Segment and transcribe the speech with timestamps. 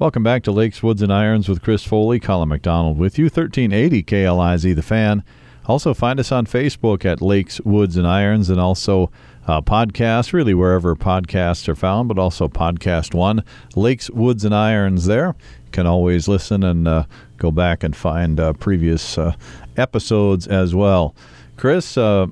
[0.00, 3.24] Welcome back to Lakes, Woods, and Irons with Chris Foley, Colin McDonald with you.
[3.24, 5.24] 1380 KLIZ, the fan.
[5.66, 9.10] Also, find us on Facebook at Lakes, Woods, and Irons, and also
[9.48, 13.42] uh, podcast, really wherever podcasts are found, but also Podcast One,
[13.74, 15.34] Lakes, Woods, and Irons there.
[15.64, 17.02] You can always listen and uh,
[17.36, 19.34] go back and find uh, previous uh,
[19.76, 21.12] episodes as well.
[21.56, 22.28] Chris, uh,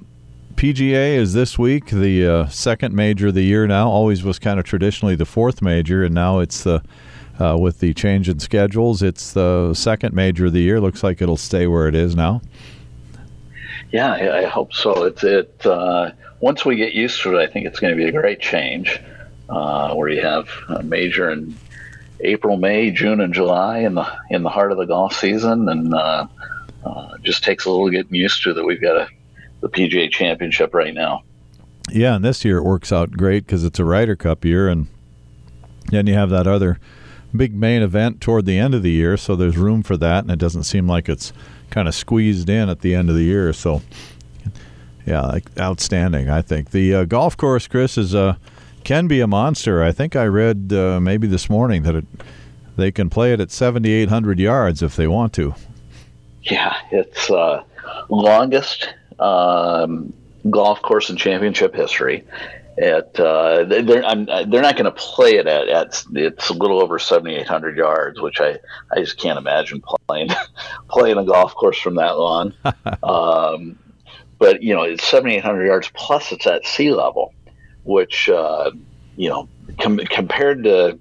[0.55, 3.89] PGA is this week the uh, second major of the year now.
[3.89, 6.81] Always was kind of traditionally the fourth major, and now it's the
[7.41, 9.03] uh, with the change in schedules.
[9.03, 10.81] It's the second major of the year.
[10.81, 12.43] Looks like it'll stay where it is now.
[13.93, 15.05] Yeah, I, I hope so.
[15.05, 15.65] It's it.
[15.65, 18.41] Uh, once we get used to it, I think it's going to be a great
[18.41, 19.01] change.
[19.49, 21.57] Uh, where you have a major in
[22.21, 25.95] April, May, June, and July in the in the heart of the golf season, and
[25.95, 26.27] uh,
[26.85, 28.65] uh, just takes a little getting used to that.
[28.65, 29.09] We've got a,
[29.61, 31.23] the PGA Championship right now.
[31.91, 34.89] Yeah, and this year it works out great because it's a Ryder Cup year, and
[35.91, 36.81] then you have that other
[37.37, 40.31] big main event toward the end of the year, so there's room for that, and
[40.31, 41.33] it doesn't seem like it's
[41.71, 43.53] kind of squeezed in at the end of the year.
[43.53, 43.83] So,
[45.05, 46.29] yeah, outstanding.
[46.29, 48.37] I think the uh, golf course, Chris, is uh,
[48.85, 49.83] can be a monster.
[49.83, 52.05] I think I read uh, maybe this morning that it,
[52.77, 55.55] they can play it at 7,800 yards if they want to.
[56.43, 57.65] Yeah, it's uh,
[58.09, 60.13] longest um,
[60.51, 62.25] golf course in championship history
[62.79, 66.83] at uh, they're I'm, they're not going to play it at, at it's a little
[66.83, 68.59] over 7800 yards which I,
[68.93, 70.29] I just can't imagine playing
[70.89, 72.53] playing a golf course from that long
[73.03, 73.79] um,
[74.39, 77.33] but you know it's 7800 yards plus it's at sea level
[77.85, 78.71] which uh,
[79.17, 79.49] you know
[79.81, 80.99] com- compared to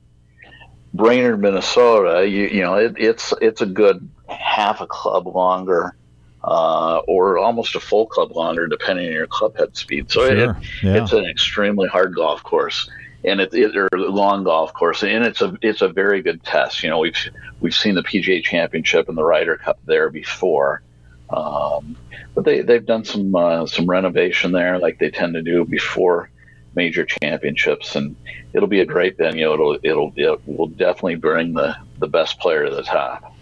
[0.94, 5.98] Brainerd Minnesota you, you know it, it's it's a good half a club longer
[6.46, 10.12] uh, or almost a full club longer, depending on your club head speed.
[10.12, 10.52] So sure.
[10.52, 11.04] it, yeah.
[11.04, 12.90] it's an extremely hard golf course,
[13.24, 16.84] and it, it or long golf course, and it's a it's a very good test.
[16.84, 17.18] You know, we've
[17.62, 20.84] we've seen the PGA Championship and the Ryder Cup there before.
[21.32, 21.98] Um,
[22.36, 26.30] but they they've done some uh, some renovation there, like they tend to do before
[26.76, 28.16] major championships, and
[28.54, 29.52] it'll be a great venue.
[29.52, 33.35] It'll it'll it will definitely bring the the best player to the top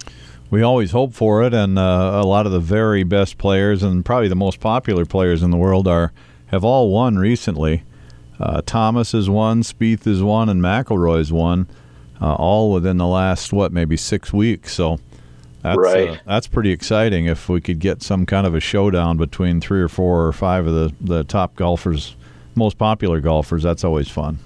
[0.53, 4.05] we always hope for it, and uh, a lot of the very best players and
[4.05, 6.13] probably the most popular players in the world are
[6.45, 7.81] have all won recently.
[8.39, 11.67] Uh, Thomas has won, Spieth has won, and McIlroy's won,
[12.21, 14.75] uh, all within the last what maybe six weeks.
[14.75, 14.99] So
[15.63, 16.21] that's uh, right.
[16.27, 17.25] that's pretty exciting.
[17.25, 20.67] If we could get some kind of a showdown between three or four or five
[20.67, 22.15] of the the top golfers,
[22.53, 24.37] most popular golfers, that's always fun.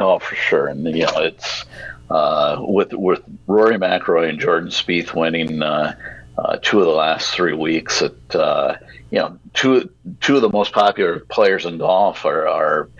[0.00, 1.64] Oh, for sure, and you know it's
[2.12, 5.96] uh, with with Rory McIlroy and Jordan Spieth winning uh,
[6.36, 8.02] uh, two of the last three weeks.
[8.02, 8.76] At uh,
[9.10, 9.90] you know, two
[10.20, 12.90] two of the most popular players in golf are, are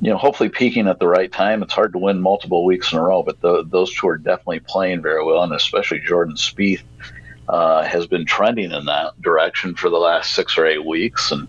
[0.00, 1.64] you know hopefully peaking at the right time.
[1.64, 4.60] It's hard to win multiple weeks in a row, but the, those two are definitely
[4.60, 6.82] playing very well, and especially Jordan Spieth.
[7.48, 11.46] Uh, has been trending in that direction for the last six or eight weeks, and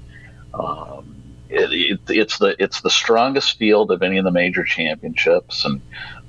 [0.53, 1.16] um,
[1.50, 5.81] it, it, it's the it's the strongest field of any of the major championships, and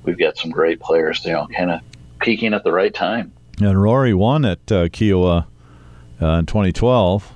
[0.03, 1.81] we've got some great players, you know, kind of
[2.19, 3.31] peaking at the right time.
[3.61, 5.45] And Rory won at uh, Kiawah
[6.21, 7.31] uh, in 2012.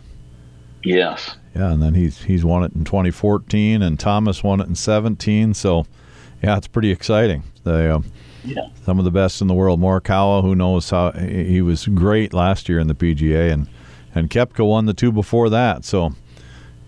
[0.84, 1.38] Yes.
[1.56, 5.54] Yeah, and then he's he's won it in 2014, and Thomas won it in 17.
[5.54, 5.86] So,
[6.42, 7.44] yeah, it's pretty exciting.
[7.64, 8.00] They, uh,
[8.44, 8.70] yeah.
[8.84, 9.80] some of the best in the world.
[9.80, 13.68] Morikawa, who knows how he was great last year in the PGA, and
[14.16, 15.86] and Koepka won the two before that.
[15.86, 16.14] So,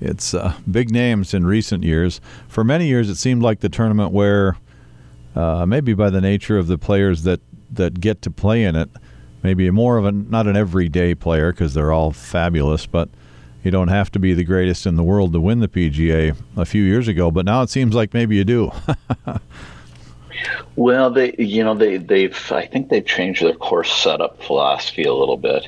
[0.01, 2.19] it's uh, big names in recent years.
[2.47, 4.57] For many years, it seemed like the tournament where
[5.35, 7.41] uh, maybe by the nature of the players that,
[7.71, 8.89] that get to play in it,
[9.43, 13.09] maybe more of a not an everyday player because they're all fabulous, but
[13.63, 16.65] you don't have to be the greatest in the world to win the PGA a
[16.65, 17.31] few years ago.
[17.31, 18.71] But now it seems like maybe you do.
[20.75, 25.13] well, they you know they they've I think they've changed their course setup philosophy a
[25.13, 25.67] little bit.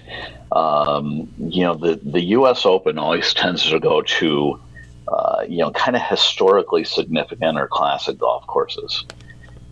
[0.51, 2.65] Um, you know the the U.S.
[2.65, 4.59] Open always tends to go to
[5.07, 9.03] uh, you know kind of historically significant or classic golf courses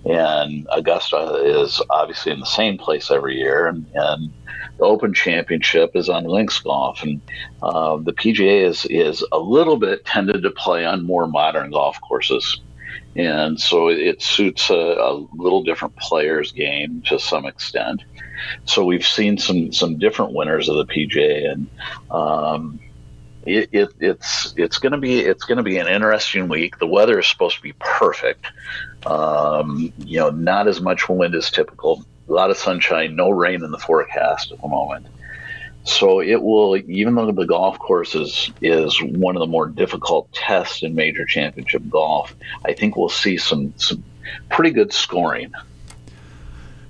[0.05, 4.31] and Augusta is obviously in the same place every year, and, and
[4.77, 7.21] the Open Championship is on links golf, and
[7.63, 11.99] uh, the PGA is is a little bit tended to play on more modern golf
[12.01, 12.61] courses,
[13.15, 18.03] and so it suits a, a little different player's game to some extent.
[18.65, 21.67] So we've seen some some different winners of the PGA, and
[22.11, 22.79] um,
[23.45, 26.79] it, it, it's it's going to be it's going to be an interesting week.
[26.79, 28.45] The weather is supposed to be perfect.
[29.05, 32.03] Um, you know, not as much wind as typical.
[32.27, 35.05] A lot of sunshine, no rain in the forecast at the moment.
[35.83, 40.31] So it will, even though the golf course is is one of the more difficult
[40.33, 42.35] tests in major championship golf.
[42.65, 44.03] I think we'll see some some
[44.49, 45.53] pretty good scoring.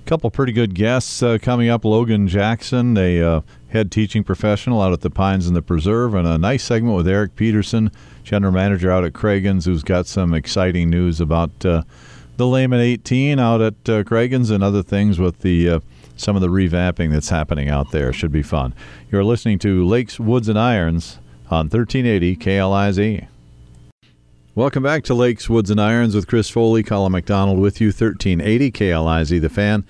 [0.06, 1.84] couple pretty good guests uh, coming up.
[1.84, 3.42] Logan Jackson, a uh,
[3.76, 7.10] head teaching professional out at the Pines and the Preserve, and a nice segment with
[7.10, 7.92] Eric Peterson,
[8.24, 11.84] general manager out at Cragun's, who's got some exciting news about uh,
[12.38, 15.80] the Lehman 18 out at uh, and other things with the uh,
[16.16, 18.14] some of the revamping that's happening out there.
[18.14, 18.74] Should be fun.
[19.12, 21.20] You're listening to Lakes, Woods, and Irons
[21.52, 23.28] on 1380 KLIZ.
[24.56, 28.72] Welcome back to Lakes, Woods, and Irons with Chris Foley, Colin McDonald with you, 1380
[28.72, 29.84] KLIZ, the fan.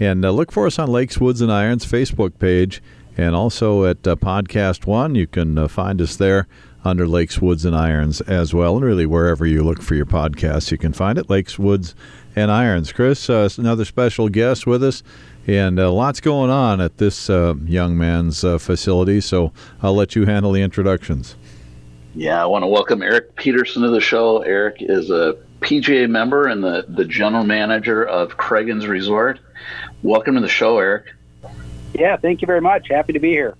[0.00, 2.82] And uh, look for us on Lakes, Woods, and Irons Facebook page
[3.16, 5.14] and also at uh, Podcast One.
[5.14, 6.46] You can uh, find us there
[6.84, 8.76] under Lakes, Woods, and Irons as well.
[8.76, 11.94] And really, wherever you look for your podcasts, you can find it Lakes, Woods,
[12.34, 12.92] and Irons.
[12.92, 15.02] Chris, uh, another special guest with us.
[15.46, 20.16] And uh, lots going on at this uh, young man's uh, facility, so I'll let
[20.16, 21.36] you handle the introductions.
[22.14, 24.38] Yeah, I want to welcome Eric Peterson to the show.
[24.40, 29.38] Eric is a PGA member and the, the general manager of Cragun's Resort.
[30.02, 31.06] Welcome to the show, Eric.
[31.94, 32.88] Yeah, thank you very much.
[32.88, 33.56] Happy to be here.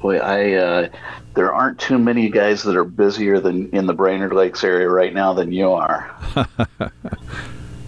[0.00, 0.88] Boy, I uh,
[1.34, 5.12] there aren't too many guys that are busier than in the Brainerd Lakes area right
[5.12, 6.10] now than you are.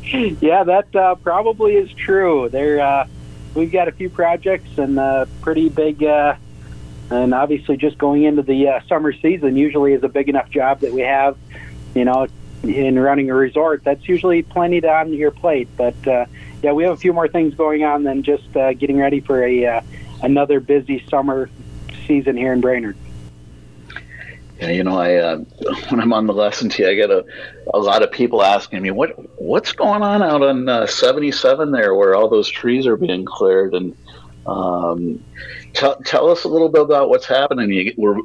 [0.04, 2.48] yeah, that uh, probably is true.
[2.50, 3.06] There, uh,
[3.54, 6.36] we've got a few projects and uh, pretty big uh,
[7.10, 10.80] and obviously just going into the uh, summer season usually is a big enough job
[10.80, 11.36] that we have
[11.94, 12.26] you know
[12.62, 15.68] in running a resort that's usually plenty on your plate.
[15.76, 16.26] But uh,
[16.62, 19.44] yeah we have a few more things going on than just uh, getting ready for
[19.44, 19.80] a uh,
[20.22, 21.50] another busy summer
[22.06, 22.96] season here in Brainerd.
[24.60, 25.36] Yeah, you know, I uh,
[25.88, 27.24] when I'm on the lesson tee, I get a,
[27.74, 29.10] a lot of people asking me what
[29.40, 33.74] what's going on out on uh, 77 there, where all those trees are being cleared,
[33.74, 33.96] and
[34.46, 35.22] um,
[35.72, 37.70] tell, tell us a little bit about what's happening.
[37.70, 38.18] You, we're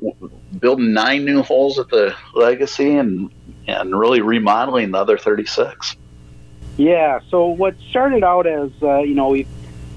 [0.60, 3.32] building nine new holes at the Legacy and
[3.68, 5.96] and really remodeling the other 36.
[6.78, 7.20] Yeah.
[7.30, 9.48] So what started out as uh, you know we,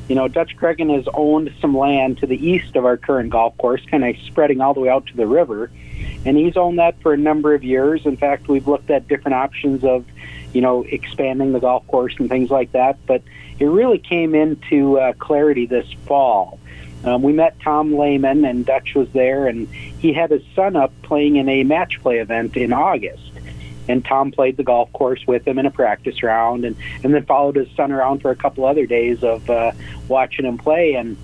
[0.08, 3.56] you know Dutch Cragun has owned some land to the east of our current golf
[3.58, 5.70] course, kind of spreading all the way out to the river,
[6.24, 8.06] and he's owned that for a number of years.
[8.06, 10.04] In fact, we've looked at different options of,
[10.52, 13.22] you know, expanding the golf course and things like that, but
[13.58, 16.58] it really came into uh, clarity this fall.
[17.04, 20.92] Um, we met Tom Lehman, and Dutch was there, and he had his son up
[21.02, 23.29] playing in a match play event in August.
[23.90, 27.24] And Tom played the golf course with him in a practice round, and, and then
[27.26, 29.72] followed his son around for a couple other days of uh,
[30.08, 30.94] watching him play.
[30.94, 31.16] And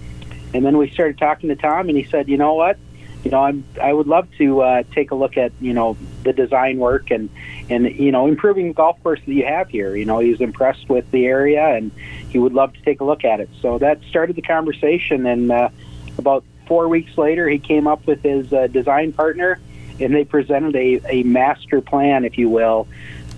[0.52, 2.78] and then we started talking to Tom, and he said, "You know what?
[3.24, 6.32] You know, I'm I would love to uh, take a look at you know the
[6.32, 7.28] design work and
[7.68, 9.96] and you know improving the golf course that you have here.
[9.96, 11.90] You know, he's impressed with the area, and
[12.30, 13.48] he would love to take a look at it.
[13.60, 15.70] So that started the conversation, and uh,
[16.18, 19.58] about four weeks later, he came up with his uh, design partner,
[20.00, 22.86] and they presented a, a master plan, if you will,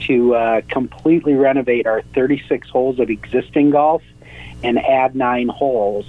[0.00, 4.02] to uh, completely renovate our 36 holes of existing golf
[4.62, 6.06] and add nine holes.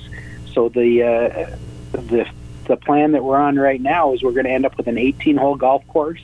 [0.54, 1.56] So the uh,
[1.92, 2.30] the
[2.66, 4.98] the plan that we're on right now is we're going to end up with an
[4.98, 6.22] 18 hole golf course,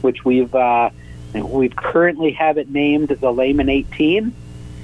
[0.00, 0.90] which we've uh,
[1.34, 4.34] we've currently have it named the Lehman 18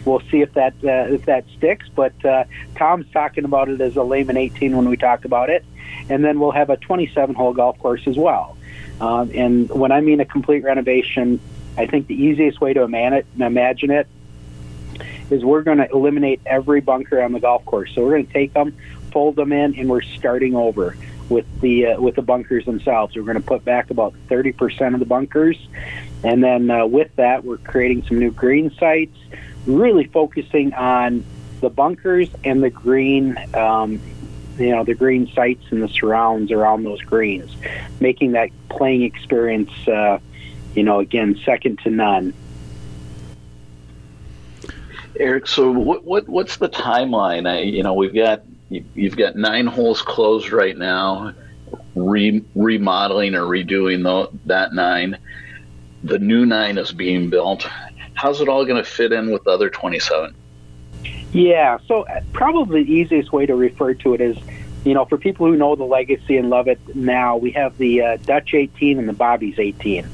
[0.08, 1.86] we'll see if that uh, if that sticks.
[1.94, 2.44] But uh,
[2.76, 5.64] Tom's talking about it as a Lehman 18 when we talk about it,
[6.08, 8.56] and then we'll have a 27 hole golf course as well.
[9.00, 11.40] Um, and when I mean a complete renovation,
[11.76, 14.08] I think the easiest way to imagine it
[15.30, 17.92] is we're going to eliminate every bunker on the golf course.
[17.94, 18.76] So we're going to take them,
[19.12, 20.96] fold them in, and we're starting over
[21.28, 23.14] with the uh, with the bunkers themselves.
[23.14, 25.56] We're going to put back about 30% of the bunkers,
[26.24, 29.16] and then uh, with that, we're creating some new green sites
[29.66, 31.24] really focusing on
[31.60, 34.00] the bunkers and the green, um,
[34.58, 37.54] you know, the green sites and the surrounds around those greens,
[38.00, 40.18] making that playing experience, uh,
[40.74, 42.34] you know, again, second to none.
[45.18, 47.48] Eric, so what, what what's the timeline?
[47.48, 51.32] I, you know, we've got you've got nine holes closed right now,
[51.94, 55.18] re, remodeling or redoing the, that nine.
[56.04, 57.66] The new nine is being built
[58.18, 60.34] how's it all going to fit in with the other 27?
[61.32, 64.36] Yeah, so uh, probably the easiest way to refer to it is,
[64.84, 68.02] you know, for people who know the legacy and love it now, we have the
[68.02, 70.08] uh, Dutch 18 and the Bobby's 18.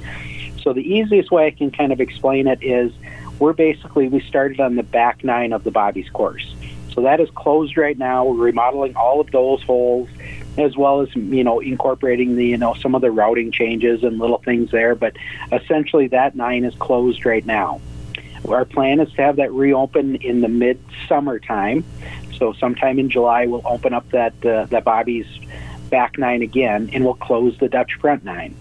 [0.62, 2.92] So the easiest way I can kind of explain it is
[3.38, 6.54] we're basically, we started on the back nine of the Bobby's course.
[6.94, 8.24] So that is closed right now.
[8.24, 10.08] We're remodeling all of those holes
[10.56, 14.18] as well as you know incorporating the you know some of the routing changes and
[14.18, 15.16] little things there but
[15.52, 17.80] essentially that nine is closed right now
[18.48, 21.84] our plan is to have that reopen in the mid-summer time.
[22.38, 25.26] So sometime in July, we'll open up that uh, that Bobby's
[25.90, 28.54] back nine again, and we'll close the Dutch front nine.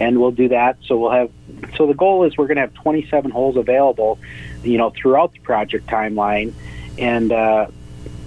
[0.00, 0.78] And we'll do that.
[0.84, 1.30] So we'll have.
[1.76, 4.18] So the goal is we're going to have 27 holes available,
[4.64, 6.52] you know, throughout the project timeline.
[6.98, 7.66] and uh,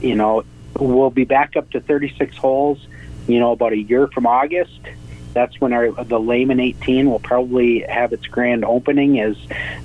[0.01, 0.43] you know
[0.79, 2.85] we'll be back up to 36 holes.
[3.27, 4.79] You know, about a year from August.
[5.37, 9.37] That's when our the Lehman 18 will probably have its grand opening, is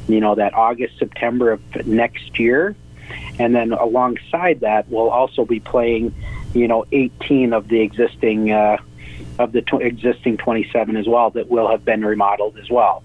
[0.08, 2.74] you know that August September of next year,
[3.38, 6.14] and then alongside that we'll also be playing,
[6.54, 8.78] you know, 18 of the existing uh,
[9.38, 13.02] of the tw- existing 27 as well that will have been remodeled as well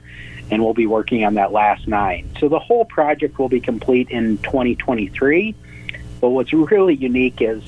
[0.49, 2.29] and we'll be working on that last nine.
[2.39, 5.53] So the whole project will be complete in 2023.
[6.21, 7.61] But what's really unique is,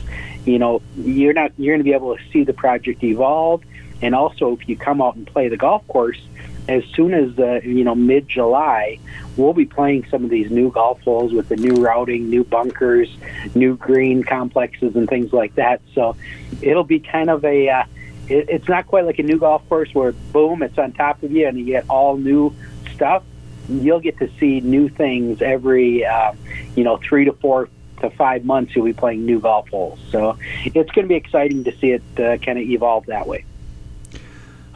[0.45, 3.63] you know, you're not you're going to be able to see the project evolve,
[4.01, 6.19] and also if you come out and play the golf course,
[6.67, 8.99] as soon as the you know mid July,
[9.37, 13.09] we'll be playing some of these new golf holes with the new routing, new bunkers,
[13.55, 15.81] new green complexes, and things like that.
[15.95, 16.15] So
[16.61, 17.83] it'll be kind of a uh,
[18.29, 21.31] it, it's not quite like a new golf course where boom, it's on top of
[21.31, 22.55] you and you get all new
[22.93, 23.23] stuff.
[23.67, 26.33] You'll get to see new things every, uh,
[26.75, 27.69] you know, three to four
[28.01, 28.75] to five months.
[28.75, 29.99] You'll be playing new golf holes.
[30.11, 33.45] So it's going to be exciting to see it uh, kind of evolve that way.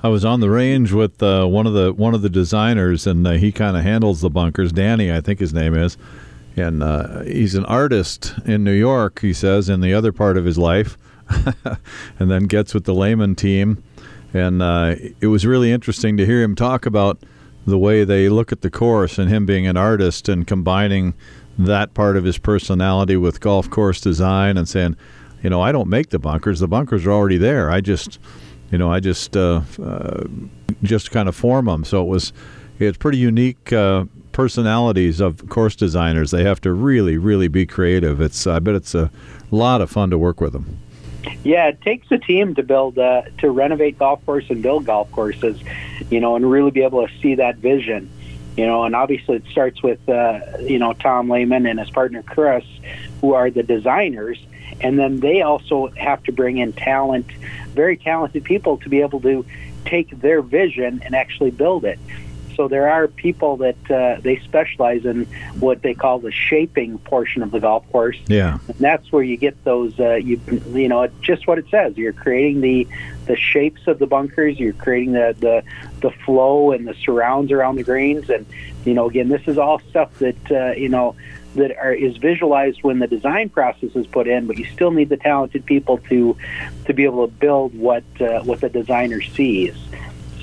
[0.04, 3.26] I was on the range with uh, one of the one of the designers, and
[3.26, 4.74] uh, he kind of handles the bunkers.
[4.74, 5.98] Danny, I think his name is,
[6.58, 9.22] and uh, he's an artist in New York.
[9.22, 10.98] He says in the other part of his life,
[12.20, 13.82] and then gets with the Lehman team.
[14.34, 17.24] And uh, it was really interesting to hear him talk about
[17.66, 21.14] the way they look at the course and him being an artist and combining
[21.58, 24.98] that part of his personality with golf course design and saying,
[25.44, 26.60] you know, I don't make the bunkers.
[26.60, 27.70] The bunkers are already there.
[27.70, 28.20] I just,
[28.74, 30.24] you know, I just uh, uh,
[30.82, 31.86] just kind of form them.
[31.86, 32.34] So it was
[32.80, 36.32] it's pretty unique uh, personalities of course designers.
[36.32, 38.20] They have to really, really be creative.
[38.20, 39.12] It's I bet it's a
[39.52, 40.80] lot of fun to work with them.
[41.44, 45.10] Yeah, it takes a team to build, uh, to renovate golf course and build golf
[45.12, 45.58] courses,
[46.10, 48.10] you know, and really be able to see that vision,
[48.58, 48.84] you know.
[48.84, 52.66] And obviously, it starts with, uh, you know, Tom Lehman and his partner Chris,
[53.22, 54.38] who are the designers,
[54.82, 57.32] and then they also have to bring in talent,
[57.74, 59.46] very talented people to be able to
[59.86, 62.00] take their vision and actually build it.
[62.56, 65.26] So there are people that uh, they specialize in
[65.60, 68.18] what they call the shaping portion of the golf course.
[68.28, 70.00] Yeah, and that's where you get those.
[70.00, 70.40] Uh, you
[70.72, 71.98] you know just what it says.
[71.98, 72.88] You're creating the
[73.26, 74.60] the shapes of the bunkers.
[74.60, 75.64] You're creating the the
[76.02, 78.30] the flow and the surrounds around the greens.
[78.30, 78.46] And
[78.86, 81.16] you know again, this is all stuff that uh, you know
[81.56, 85.10] that are, is visualized when the design process is put in, but you still need
[85.10, 86.38] the talented people to
[86.86, 89.76] to be able to build what uh, what the designer sees.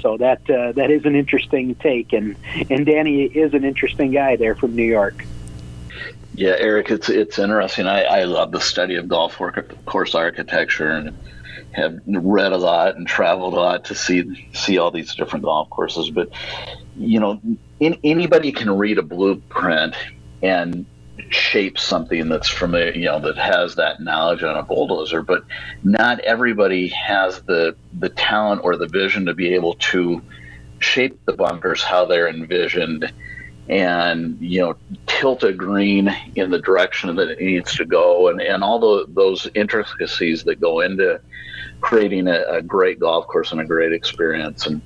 [0.00, 2.37] So that uh, that is an interesting take, and
[2.71, 5.25] and Danny is an interesting guy there from New York.
[6.35, 7.87] Yeah, Eric, it's it's interesting.
[7.87, 9.38] I, I love the study of golf
[9.85, 11.17] course architecture and
[11.73, 15.69] have read a lot and traveled a lot to see see all these different golf
[15.71, 16.11] courses.
[16.11, 16.31] But
[16.97, 17.40] you know,
[17.79, 19.95] in, anybody can read a blueprint
[20.43, 20.87] and
[21.31, 25.45] shape something that's familiar, you know, that has that knowledge on a bulldozer, but
[25.83, 30.21] not everybody has the the talent or the vision to be able to
[30.81, 33.13] shape the bunkers how they're envisioned
[33.69, 38.41] and you know tilt a green in the direction that it needs to go and,
[38.41, 41.21] and all the, those intricacies that go into
[41.81, 44.67] creating a, a, great golf course and a great experience.
[44.67, 44.83] And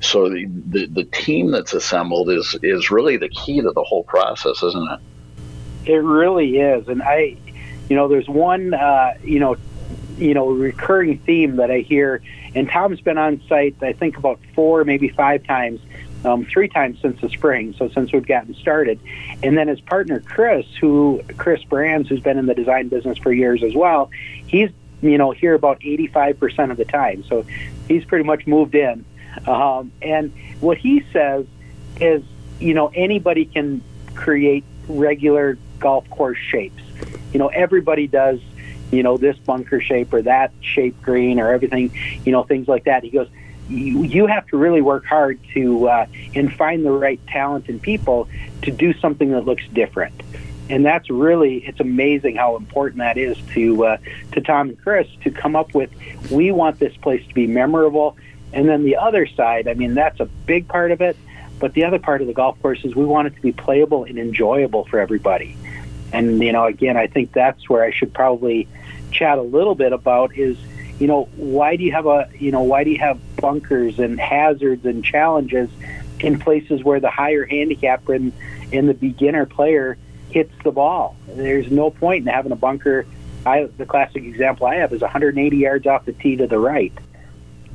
[0.00, 4.04] so the, the, the team that's assembled is is really the key to the whole
[4.04, 5.00] process isn't it
[5.88, 7.36] it really is, and I,
[7.88, 9.56] you know, there's one, uh, you know,
[10.18, 12.22] you know, recurring theme that I hear,
[12.54, 15.80] and Tom's been on site, I think about four, maybe five times,
[16.24, 19.00] um, three times since the spring, so since we've gotten started.
[19.42, 23.32] And then his partner Chris, who Chris Brands, who's been in the design business for
[23.32, 24.10] years as well,
[24.46, 27.46] he's you know here about 85% of the time, so
[27.86, 29.04] he's pretty much moved in.
[29.46, 31.46] Um, and what he says
[32.00, 32.22] is,
[32.58, 33.82] you know, anybody can
[34.14, 36.82] create regular golf course shapes.
[37.32, 38.40] You know, everybody does,
[38.90, 41.92] you know, this bunker shape or that shape green or everything,
[42.24, 43.04] you know, things like that.
[43.04, 43.28] He goes,
[43.68, 48.28] you, have to really work hard to uh, and find the right talent and people
[48.62, 50.14] to do something that looks different.
[50.70, 53.96] And that's really it's amazing how important that is to uh,
[54.32, 55.90] to Tom and Chris to come up with.
[56.30, 58.16] We want this place to be memorable,
[58.52, 59.66] and then the other side.
[59.66, 61.16] I mean, that's a big part of it.
[61.58, 64.04] But the other part of the golf course is we want it to be playable
[64.04, 65.56] and enjoyable for everybody.
[66.12, 68.68] And you know, again, I think that's where I should probably
[69.10, 70.56] chat a little bit about is
[70.98, 74.20] you know why do you have a you know why do you have bunkers and
[74.20, 75.70] hazards and challenges
[76.20, 78.32] in places where the higher handicap and
[78.72, 79.96] and the beginner player
[80.30, 81.16] hits the ball.
[81.26, 83.06] There's no point in having a bunker.
[83.46, 86.92] I, the classic example I have is 180 yards off the tee to the right.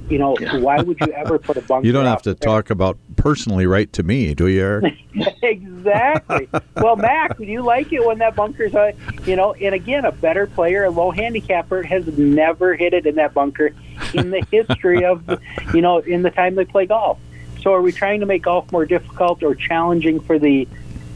[0.09, 1.85] You know, why would you ever put a bunker?
[1.85, 2.47] You don't have to there?
[2.47, 4.93] talk about personally right to me, do you, Eric?
[5.41, 6.49] exactly.
[6.75, 8.91] Well, Mac, would you like it when that bunker's, uh,
[9.25, 13.15] you know, and again, a better player, a low handicapper, has never hit it in
[13.15, 13.73] that bunker
[14.13, 15.23] in the history of,
[15.73, 17.19] you know, in the time they play golf.
[17.61, 20.67] So, are we trying to make golf more difficult or challenging for the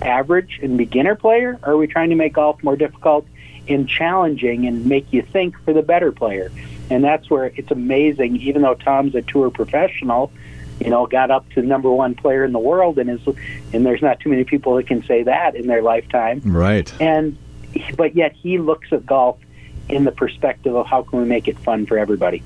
[0.01, 1.59] average and beginner player?
[1.63, 3.27] Or are we trying to make golf more difficult
[3.67, 6.51] and challenging and make you think for the better player?
[6.89, 8.37] And that's where it's amazing.
[8.37, 10.31] Even though Tom's a tour professional,
[10.79, 13.19] you know, got up to number one player in the world, and is,
[13.73, 16.41] and there's not too many people that can say that in their lifetime.
[16.43, 16.91] Right.
[17.01, 17.37] And
[17.95, 19.37] but yet he looks at golf
[19.89, 22.43] in the perspective of how can we make it fun for everybody.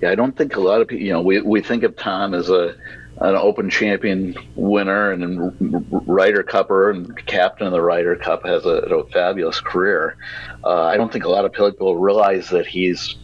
[0.00, 1.04] Yeah, I don't think a lot of people.
[1.04, 2.74] You know, we we think of Tom as a
[3.22, 8.68] an Open Champion winner and Ryder Cupper and captain of the Ryder Cup has a,
[8.68, 10.16] a fabulous career.
[10.64, 13.16] Uh, I don't think a lot of people realize that he's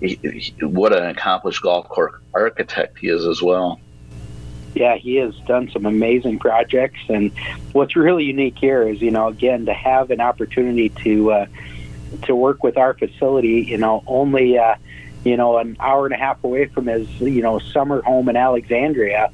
[0.00, 3.80] he, he, what an accomplished golf course architect he is as well.
[4.74, 7.32] Yeah, he has done some amazing projects, and
[7.72, 11.46] what's really unique here is, you know, again to have an opportunity to uh,
[12.26, 13.64] to work with our facility.
[13.66, 14.76] You know, only uh,
[15.24, 18.36] you know an hour and a half away from his you know summer home in
[18.36, 19.30] Alexandria.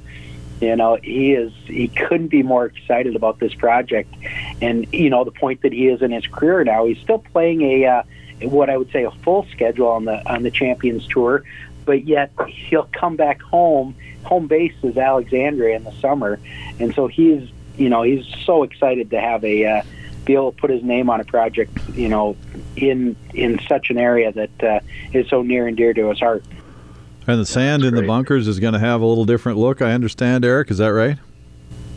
[0.60, 4.14] You know, he is he couldn't be more excited about this project,
[4.62, 6.86] and you know the point that he is in his career now.
[6.86, 8.02] He's still playing a uh,
[8.42, 11.44] what I would say a full schedule on the on the Champions Tour,
[11.84, 13.94] but yet he'll come back home.
[14.24, 16.40] Home base is Alexandria in the summer,
[16.80, 19.82] and so he's you know he's so excited to have a uh,
[20.26, 22.36] be able to put his name on a project you know
[22.76, 24.80] in in such an area that uh,
[25.12, 26.44] is so near and dear to his heart.
[27.26, 29.82] And the sand That's in the bunkers is going to have a little different look.
[29.82, 30.70] I understand, Eric.
[30.70, 31.18] Is that right?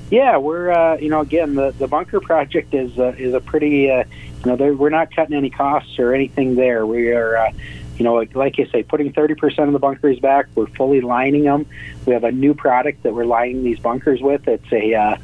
[0.09, 3.91] Yeah, we're uh, you know again the the bunker project is uh, is a pretty
[3.91, 4.05] uh,
[4.43, 6.85] you know we're not cutting any costs or anything there.
[6.85, 7.51] We are uh,
[7.97, 10.47] you know like I say putting thirty percent of the bunkers back.
[10.55, 11.67] We're fully lining them.
[12.07, 14.47] We have a new product that we're lining these bunkers with.
[14.47, 15.17] It's a uh,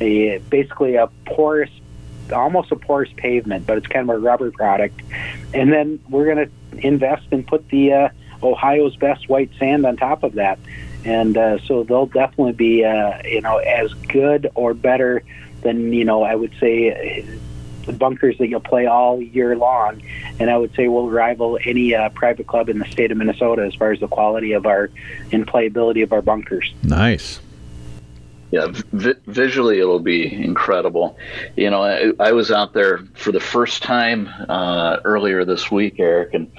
[0.00, 1.70] a basically a porous
[2.32, 5.00] almost a porous pavement, but it's kind of a rubber product.
[5.54, 8.08] And then we're going to invest and put the uh,
[8.42, 10.58] Ohio's best white sand on top of that.
[11.04, 15.22] And uh, so they'll definitely be, uh, you know, as good or better
[15.62, 17.26] than, you know, I would say
[17.86, 20.02] uh, bunkers that you'll play all year long.
[20.38, 23.62] And I would say we'll rival any uh, private club in the state of Minnesota
[23.62, 24.90] as far as the quality of our
[25.32, 26.72] and playability of our bunkers.
[26.82, 27.40] Nice.
[28.50, 31.18] Yeah, vi- visually it'll be incredible.
[31.56, 35.96] You know, I, I was out there for the first time uh, earlier this week,
[35.98, 36.50] Eric, and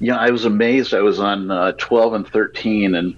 [0.00, 0.94] know I was amazed.
[0.94, 3.16] I was on uh, 12 and 13, and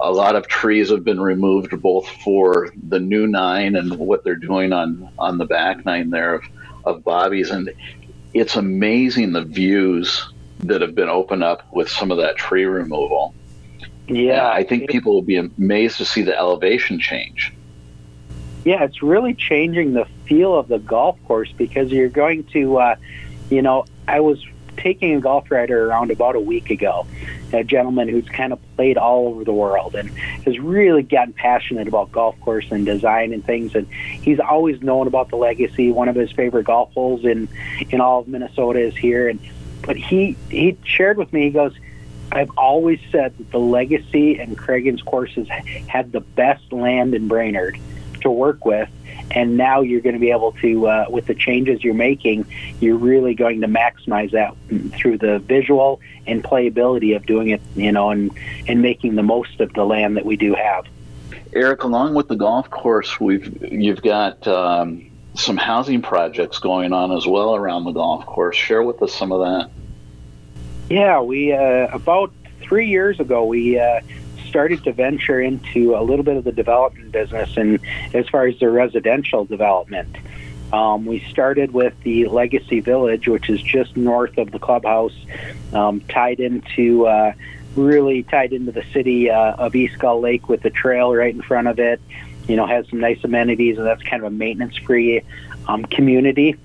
[0.00, 4.36] a lot of trees have been removed, both for the new nine and what they're
[4.36, 6.44] doing on on the back nine there of,
[6.84, 7.70] of Bobby's, and
[8.32, 13.34] it's amazing the views that have been opened up with some of that tree removal.
[14.10, 17.52] Yeah, I think it- people will be amazed to see the elevation change.
[18.64, 22.96] Yeah, it's really changing the feel of the golf course because you're going to, uh,
[23.48, 24.44] you know, I was
[24.76, 27.06] taking a golf rider around about a week ago,
[27.52, 30.10] a gentleman who's kind of played all over the world and
[30.44, 33.74] has really gotten passionate about golf course and design and things.
[33.74, 35.90] And he's always known about the legacy.
[35.90, 37.48] One of his favorite golf holes in
[37.90, 39.28] in all of Minnesota is here.
[39.28, 39.40] And
[39.86, 41.72] but he he shared with me, he goes.
[42.32, 47.78] I've always said that the Legacy and Cragun's courses had the best land in Brainerd
[48.20, 48.88] to work with,
[49.30, 52.46] and now you're going to be able to, uh, with the changes you're making,
[52.80, 54.54] you're really going to maximize that
[54.96, 58.30] through the visual and playability of doing it, you know, and
[58.68, 60.86] and making the most of the land that we do have.
[61.52, 67.10] Eric, along with the golf course, we've you've got um, some housing projects going on
[67.12, 68.56] as well around the golf course.
[68.56, 69.70] Share with us some of that.
[70.90, 74.00] Yeah, we uh, about three years ago we uh,
[74.48, 77.78] started to venture into a little bit of the development business, and
[78.12, 80.16] as far as the residential development,
[80.72, 85.14] um, we started with the Legacy Village, which is just north of the clubhouse,
[85.72, 87.06] um, tied into.
[87.06, 87.32] Uh,
[87.76, 91.40] really tied into the city uh, of East Gull Lake with the trail right in
[91.40, 92.00] front of it.
[92.48, 95.22] You know, has some nice amenities, and that's kind of a maintenance-free
[95.68, 96.56] um, community.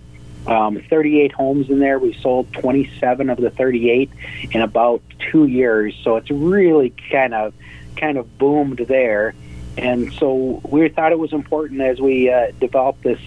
[0.48, 1.98] Um, 38 homes in there.
[1.98, 4.12] We sold 27 of the 38
[4.52, 7.54] in about two years, so it's really kind of
[7.98, 9.34] kind of boomed there.
[9.78, 13.20] And so we thought it was important as we uh, develop this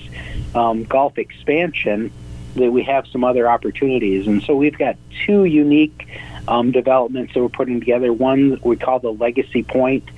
[0.54, 2.12] um, golf expansion
[2.54, 4.26] that we have some other opportunities.
[4.26, 6.06] And so we've got two unique
[6.48, 8.12] um, developments that we're putting together.
[8.12, 10.08] One we call the Legacy Point.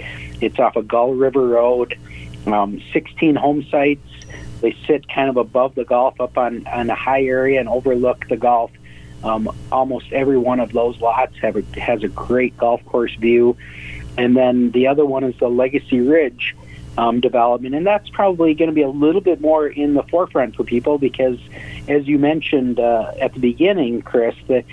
[0.40, 1.98] It's off of Gull River Road.
[2.46, 4.06] Um, 16 home sites.
[4.60, 8.28] They sit kind of above the golf, up on on a high area, and overlook
[8.28, 8.70] the golf
[9.22, 13.56] Um, almost every one of those lots have a, has a great golf course view.
[14.16, 16.56] And then the other one is the Legacy Ridge
[16.98, 20.56] um, development, and that's probably going to be a little bit more in the forefront
[20.56, 21.38] for people because,
[21.88, 24.64] as you mentioned uh, at the beginning, Chris, that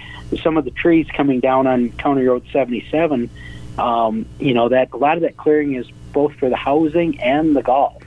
[0.41, 3.29] some of the trees coming down on County Road 77,
[3.77, 7.55] um, you know, that a lot of that clearing is both for the housing and
[7.55, 8.01] the golf.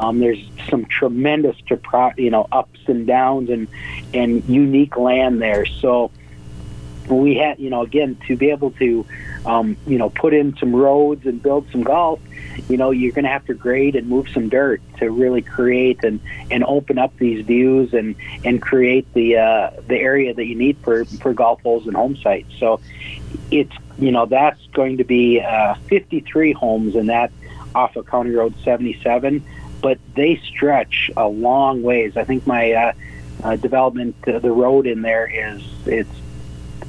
[0.00, 1.56] Um, there's some tremendous,
[2.16, 3.68] you know, ups and downs and
[4.14, 5.66] and unique land there.
[5.66, 6.10] So
[7.06, 9.04] we had, you know, again to be able to,
[9.44, 12.18] um, you know, put in some roads and build some golf.
[12.70, 16.02] You know, you're going to have to grade and move some dirt to really create
[16.02, 16.18] and
[16.50, 20.78] and open up these views and and create the uh, the area that you need
[20.78, 22.54] for for golf holes and home sites.
[22.58, 22.80] So
[23.50, 27.32] it's you know that's going to be uh, 53 homes in that
[27.74, 29.44] off of County Road 77
[29.80, 32.16] but they stretch a long ways.
[32.16, 32.92] I think my uh,
[33.42, 36.10] uh, development, uh, the road in there is it's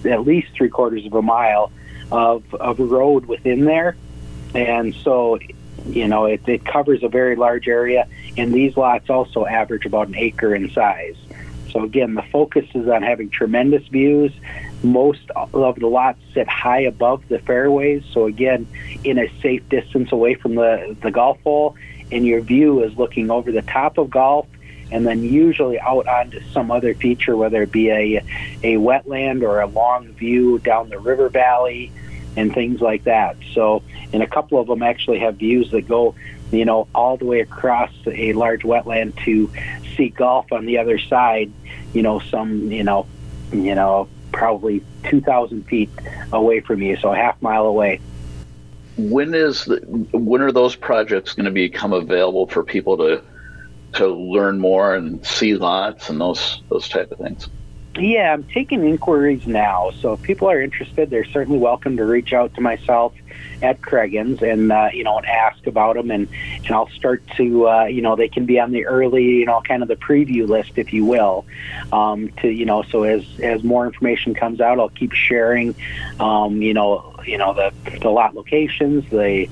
[0.05, 1.71] at least three quarters of a mile
[2.11, 3.95] of of road within there,
[4.53, 5.39] and so
[5.87, 8.07] you know it, it covers a very large area.
[8.37, 11.17] And these lots also average about an acre in size.
[11.71, 14.31] So again, the focus is on having tremendous views.
[14.83, 18.67] Most of the lots sit high above the fairways, so again,
[19.03, 21.75] in a safe distance away from the the golf hole
[22.11, 24.47] and your view is looking over the top of golf
[24.91, 28.17] and then usually out onto some other feature, whether it be a,
[28.61, 31.91] a wetland or a long view down the river valley
[32.35, 33.37] and things like that.
[33.53, 36.15] So, and a couple of them actually have views that go,
[36.51, 39.49] you know, all the way across a large wetland to
[39.95, 41.51] see golf on the other side,
[41.93, 43.07] you know, some, you know,
[43.53, 45.89] you know, probably 2,000 feet
[46.33, 47.99] away from you, so a half mile away
[48.97, 49.77] when is the,
[50.11, 53.23] when are those projects going to become available for people to
[53.93, 57.49] to learn more and see lots and those those type of things?
[57.97, 59.91] Yeah, I'm taking inquiries now.
[59.99, 63.13] So if people are interested, they're certainly welcome to reach out to myself
[63.61, 66.29] at Cragun's and uh, you know and ask about them, and
[66.65, 69.61] and I'll start to uh, you know they can be on the early you know
[69.61, 71.45] kind of the preview list, if you will,
[71.91, 75.75] um, to you know so as as more information comes out, I'll keep sharing,
[76.19, 79.47] um, you know you know the the lot locations, the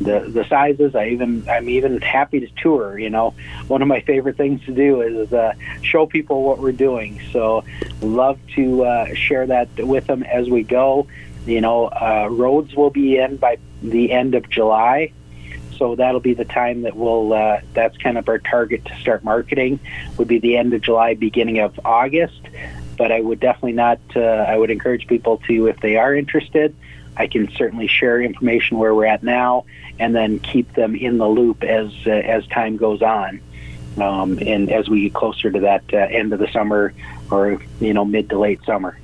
[0.00, 0.94] the the sizes.
[0.94, 2.98] I even I'm even happy to tour.
[2.98, 3.34] You know,
[3.68, 7.20] one of my favorite things to do is uh, show people what we're doing.
[7.32, 7.64] So,
[8.00, 11.06] love to uh, share that with them as we go.
[11.46, 15.12] You know, uh, roads will be in by the end of July.
[15.76, 17.32] So that'll be the time that we'll.
[17.32, 19.80] Uh, that's kind of our target to start marketing.
[20.18, 22.40] Would be the end of July, beginning of August.
[22.98, 23.98] But I would definitely not.
[24.14, 26.76] Uh, I would encourage people to, if they are interested,
[27.20, 29.66] I can certainly share information where we're at now,
[29.98, 33.42] and then keep them in the loop as uh, as time goes on,
[33.98, 36.94] um, and as we get closer to that uh, end of the summer
[37.30, 38.98] or you know mid to late summer.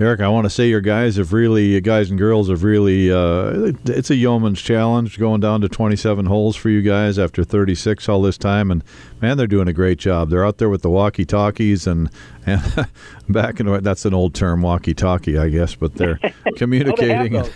[0.00, 3.72] Eric, I want to say your guys have really, guys and girls have really, uh,
[3.84, 8.22] it's a yeoman's challenge going down to 27 holes for you guys after 36 all
[8.22, 8.70] this time.
[8.70, 8.82] And
[9.20, 10.30] man, they're doing a great job.
[10.30, 12.08] They're out there with the walkie talkies and,
[12.46, 12.88] and
[13.28, 16.18] back in, that's an old term, walkie talkie, I guess, but they're
[16.56, 17.36] communicating.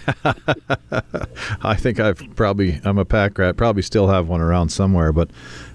[1.63, 5.15] I think I've probably, I'm a pack rat, probably still have one around somewhere.
[5.15, 5.31] But,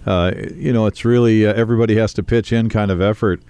[0.06, 3.42] uh, you know, it's really, uh, everybody has to pitch in kind of effort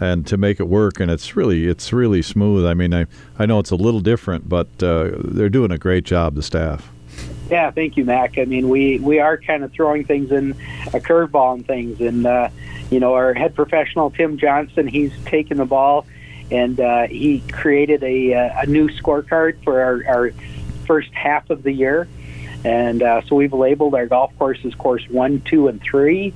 [0.00, 1.00] and to make it work.
[1.00, 2.66] And it's really it's really smooth.
[2.66, 3.06] I mean, I
[3.38, 6.34] I know it's a little different, but uh, they're doing a great job.
[6.34, 6.90] The staff.
[7.50, 8.38] Yeah, thank you, Mac.
[8.38, 10.52] I mean, we we are kind of throwing things in
[10.88, 12.50] a curveball and things, and uh,
[12.90, 16.06] you know, our head professional Tim Johnson, he's taken the ball,
[16.50, 20.32] and uh, he created a uh, a new scorecard for our, our
[20.86, 22.08] first half of the year.
[22.64, 26.34] And uh, so we've labeled our golf courses course one, two, and three.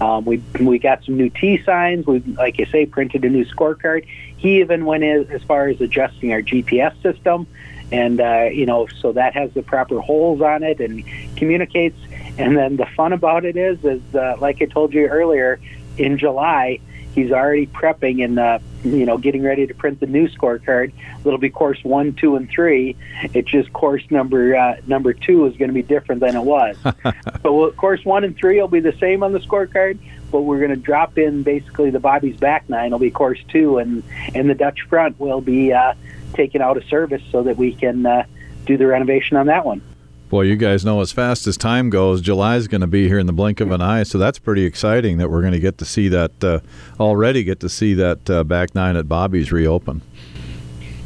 [0.00, 2.06] Um, we we got some new tee signs.
[2.06, 4.06] We, like you say, printed a new scorecard.
[4.36, 7.46] He even went in, as far as adjusting our GPS system,
[7.90, 11.04] and uh, you know, so that has the proper holes on it and
[11.36, 11.98] communicates.
[12.38, 15.58] And then the fun about it is, is uh, like I told you earlier,
[15.96, 16.78] in July,
[17.14, 20.92] he's already prepping and uh, you know getting ready to print the new scorecard.
[21.24, 22.96] It'll be course one, two, and three.
[23.34, 26.76] It's just course number uh, number two is going to be different than it was.
[27.42, 29.98] so course one and three will be the same on the scorecard,
[30.30, 33.78] but we're going to drop in basically the Bobby's back nine will be course two,
[33.78, 34.02] and
[34.34, 35.94] and the Dutch front will be uh,
[36.34, 38.24] taken out of service so that we can uh,
[38.66, 39.82] do the renovation on that one.
[40.28, 43.24] Boy, you guys know as fast as time goes, July's going to be here in
[43.24, 44.02] the blink of an eye.
[44.02, 46.60] So that's pretty exciting that we're going to get to see that uh,
[47.00, 47.44] already.
[47.44, 50.02] Get to see that uh, back nine at Bobby's reopen.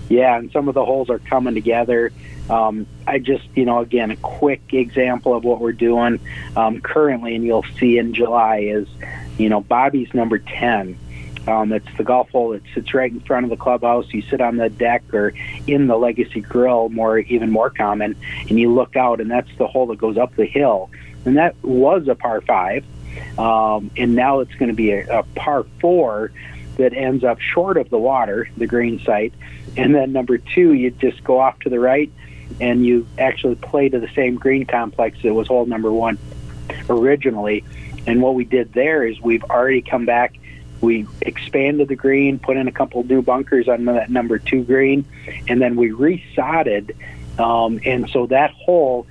[0.08, 2.10] Yeah, and some of the holes are coming together.
[2.50, 6.18] Um, I just, you know, again, a quick example of what we're doing
[6.56, 8.88] um, currently, and you'll see in July is,
[9.38, 10.98] you know, Bobby's number ten
[11.46, 14.06] Um, it's the golf hole that sits right in front of the clubhouse.
[14.12, 15.34] You sit on the deck or
[15.66, 18.16] in the Legacy Grill, more even more common,
[18.48, 20.90] and you look out, and that's the hole that goes up the hill.
[21.24, 22.84] And that was a par five,
[23.38, 26.32] um, and now it's going to be a, a par four
[26.76, 29.34] that ends up short of the water, the green site.
[29.76, 32.10] And then number two, you just go off to the right,
[32.60, 36.18] and you actually play to the same green complex that was hole number one
[36.88, 37.64] originally.
[38.06, 40.36] And what we did there is we've already come back.
[40.82, 45.04] We expanded the green, put in a couple new bunkers on that number two green,
[45.48, 46.94] and then we resodded.
[47.38, 49.06] Um, and so that hole,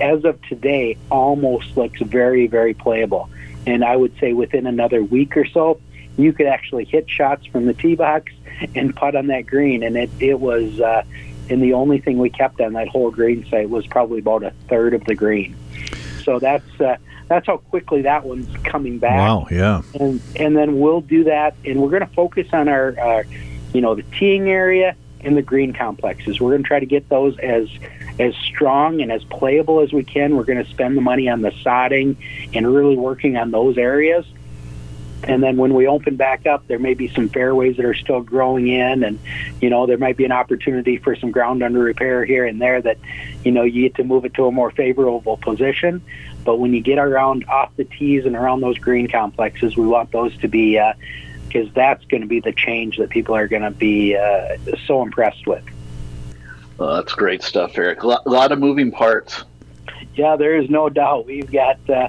[0.00, 3.28] as of today, almost looks very, very playable.
[3.66, 5.78] And I would say within another week or so,
[6.16, 8.32] you could actually hit shots from the tee box
[8.74, 9.82] and putt on that green.
[9.82, 11.02] And it, it was, uh,
[11.50, 14.52] and the only thing we kept on that whole green site was probably about a
[14.68, 15.54] third of the green.
[16.24, 16.96] So that's, uh,
[17.28, 19.18] that's how quickly that one's coming back.
[19.18, 19.82] Wow, yeah.
[19.98, 23.22] And and then we'll do that, and we're going to focus on our, uh,
[23.72, 26.40] you know, the teeing area and the green complexes.
[26.40, 27.68] We're going to try to get those as
[28.18, 30.36] as strong and as playable as we can.
[30.36, 32.16] We're going to spend the money on the sodding
[32.54, 34.24] and really working on those areas.
[35.24, 38.20] And then when we open back up, there may be some fairways that are still
[38.20, 39.18] growing in, and
[39.60, 42.80] you know there might be an opportunity for some ground under repair here and there
[42.82, 42.98] that
[43.44, 46.02] you know you get to move it to a more favorable position.
[46.46, 50.12] But when you get around off the tees and around those green complexes, we want
[50.12, 50.80] those to be
[51.48, 54.56] because uh, that's going to be the change that people are going to be uh,
[54.86, 55.64] so impressed with.
[56.78, 58.04] Well, that's great stuff, Eric.
[58.04, 59.42] A lot, of moving parts.
[60.14, 61.26] Yeah, there is no doubt.
[61.26, 62.08] We've got uh,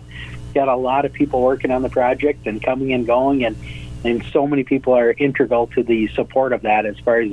[0.53, 3.57] got a lot of people working on the project and coming and going, and
[4.03, 7.31] and so many people are integral to the support of that as far as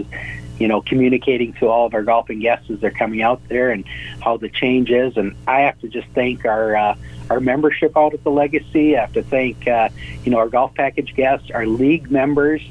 [0.59, 3.85] you know, communicating to all of our golfing guests as they're coming out there and
[4.21, 5.17] how the change is.
[5.17, 6.97] And I have to just thank our uh,
[7.31, 8.97] our membership out at the Legacy.
[8.97, 9.89] I have to thank uh,
[10.25, 12.63] you know our golf package guests, our league members.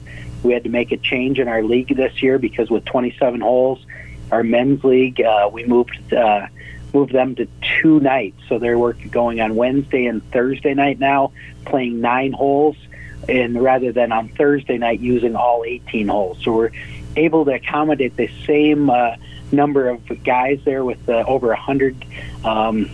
[0.44, 3.86] We had to make a change in our league this year because with 27 holes,
[4.32, 6.14] our men's league uh, we moved.
[6.14, 6.48] Uh,
[6.94, 7.48] moved them to
[7.82, 11.32] two nights, so they're working going on Wednesday and Thursday night now,
[11.66, 12.76] playing nine holes,
[13.28, 16.38] and rather than on Thursday night using all 18 holes.
[16.44, 16.72] So we're
[17.16, 19.16] able to accommodate the same uh,
[19.52, 22.06] number of guys there with uh, over 100
[22.44, 22.90] um,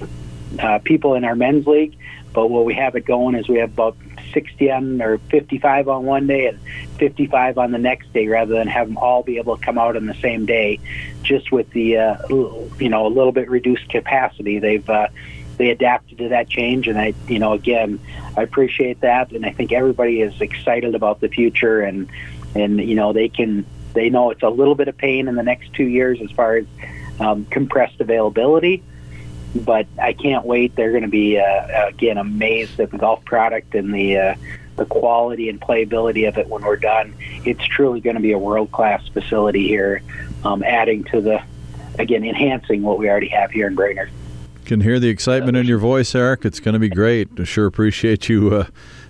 [0.60, 1.96] uh, people in our men's league.
[2.34, 3.98] But what we have it going is we have about
[4.34, 6.60] 60 on or 55 on one day and
[6.98, 9.96] 55 on the next day rather than have them all be able to come out
[9.96, 10.80] on the same day
[11.24, 15.08] just with the uh, you know a little bit reduced capacity they've uh,
[15.58, 18.00] they adapted to that change and I you know again
[18.38, 22.10] I appreciate that and I think everybody is excited about the future and
[22.56, 25.44] and you know they can they know it's a little bit of pain in the
[25.44, 26.66] next two years as far as
[27.20, 28.84] um, compressed availability,
[29.56, 30.76] but I can't wait.
[30.76, 34.36] They're going to be uh, again amazed at the golf product and the uh,
[34.76, 37.14] the quality and playability of it when we're done.
[37.46, 40.02] It's truly going to be a world class facility here,
[40.44, 41.44] um, adding to the
[41.98, 44.10] again enhancing what we already have here in Brainerd.
[44.66, 46.46] Can hear the excitement in your voice, Eric.
[46.46, 47.28] It's going to be great.
[47.40, 48.66] I sure appreciate you uh,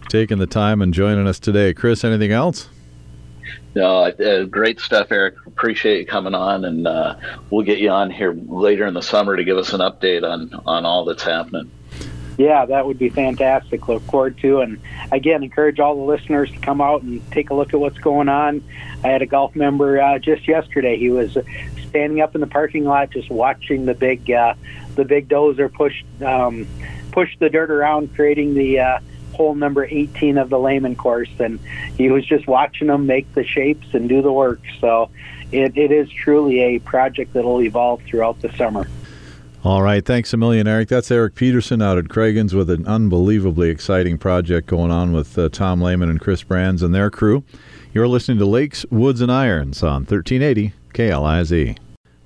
[0.07, 1.73] taking the time and joining us today.
[1.73, 2.69] Chris, anything else?
[3.75, 5.35] No, uh, great stuff, Eric.
[5.45, 7.15] Appreciate you coming on, and uh,
[7.49, 10.51] we'll get you on here later in the summer to give us an update on
[10.65, 11.69] on all that's happening.
[12.39, 13.87] Yeah, that would be fantastic.
[13.89, 14.79] Look forward to, and
[15.11, 18.29] again, encourage all the listeners to come out and take a look at what's going
[18.29, 18.63] on.
[19.03, 20.97] I had a golf member uh, just yesterday.
[20.97, 21.37] He was
[21.89, 24.53] standing up in the parking lot, just watching the big uh,
[24.95, 26.65] the big dozer push um,
[27.11, 28.99] push the dirt around, creating the uh,
[29.39, 31.61] hole number 18 of the Lehman course, and
[31.97, 34.59] he was just watching them make the shapes and do the work.
[34.81, 35.09] So
[35.53, 38.85] it, it is truly a project that will evolve throughout the summer.
[39.63, 40.05] All right.
[40.05, 40.89] Thanks a million, Eric.
[40.89, 45.47] That's Eric Peterson out at Cragun's with an unbelievably exciting project going on with uh,
[45.47, 47.45] Tom Lehman and Chris Brands and their crew.
[47.93, 51.77] You're listening to Lakes, Woods, and Irons on 1380 KLIZ.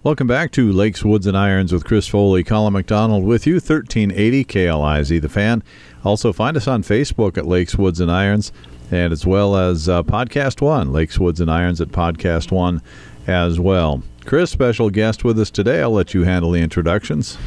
[0.04, 4.46] Welcome back to Lakes, Woods, and Irons with Chris Foley, Colin McDonald with you, 1380
[4.46, 5.64] KLIZ, the fan.
[6.04, 8.52] Also, find us on Facebook at Lakes, Woods, and Irons,
[8.92, 12.82] and as well as uh, Podcast One, Lakes, Woods, and Irons at Podcast One
[13.26, 14.04] as well.
[14.26, 15.82] Chris, special guest with us today.
[15.82, 17.38] I'll let you handle the introductions.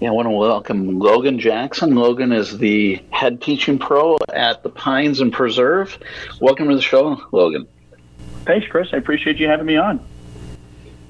[0.00, 1.94] Yeah, I want to welcome Logan Jackson.
[1.94, 5.98] Logan is the head teaching pro at the Pines and Preserve.
[6.40, 7.68] Welcome to the show, Logan.
[8.46, 8.88] Thanks, Chris.
[8.94, 10.02] I appreciate you having me on.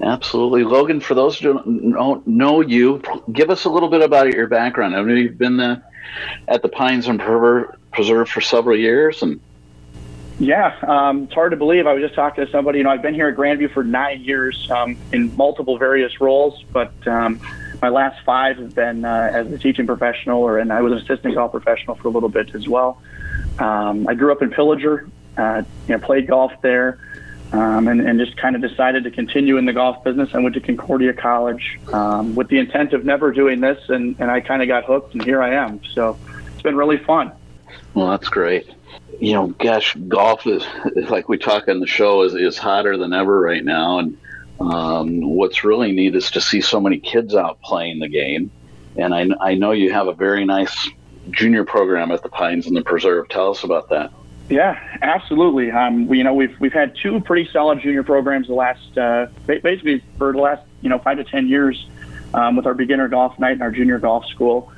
[0.01, 0.63] Absolutely.
[0.65, 4.95] Logan, for those who don't know you, give us a little bit about your background.
[4.95, 5.81] I know you've been the
[6.47, 7.19] at the Pines and
[7.91, 9.39] Preserve for several years, and
[10.41, 11.85] yeah, um, it's hard to believe.
[11.85, 12.79] I was just talking to somebody.
[12.79, 16.63] You know, I've been here at Grandview for nine years um, in multiple various roles,
[16.71, 17.39] but um,
[17.79, 20.99] my last five have been uh, as a teaching professional, or and I was an
[20.99, 22.99] assistant golf professional for a little bit as well.
[23.59, 26.99] Um, I grew up in Pillager, uh, you know, played golf there,
[27.53, 30.29] um, and, and just kind of decided to continue in the golf business.
[30.33, 34.31] I went to Concordia College um, with the intent of never doing this, and, and
[34.31, 35.81] I kind of got hooked, and here I am.
[35.93, 36.17] So
[36.53, 37.31] it's been really fun.
[37.93, 38.69] Well, that's great.
[39.19, 40.65] You know, gosh, golf is
[41.09, 44.17] like we talk on the show is, is hotter than ever right now, and
[44.59, 48.51] um, what's really neat is to see so many kids out playing the game.
[48.95, 50.89] And I, I know you have a very nice
[51.31, 53.29] junior program at the Pines and the Preserve.
[53.29, 54.11] Tell us about that.
[54.51, 55.71] Yeah, absolutely.
[55.71, 59.27] Um, we, you know, we've we've had two pretty solid junior programs the last uh,
[59.45, 61.87] basically for the last you know five to ten years
[62.33, 64.69] um, with our beginner golf night and our junior golf school.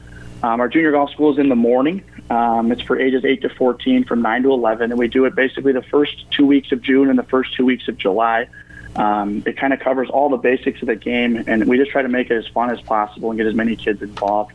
[0.44, 2.04] Um, our junior golf school is in the morning.
[2.30, 5.36] Um, it's for ages 8 to 14 from 9 to 11, and we do it
[5.36, 8.48] basically the first two weeks of June and the first two weeks of July.
[8.96, 12.02] Um, it kind of covers all the basics of the game, and we just try
[12.02, 14.54] to make it as fun as possible and get as many kids involved.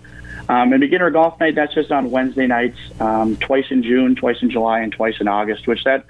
[0.49, 4.41] Um, and beginner golf night, that's just on Wednesday nights, um, twice in June, twice
[4.41, 6.05] in July, and twice in August, which that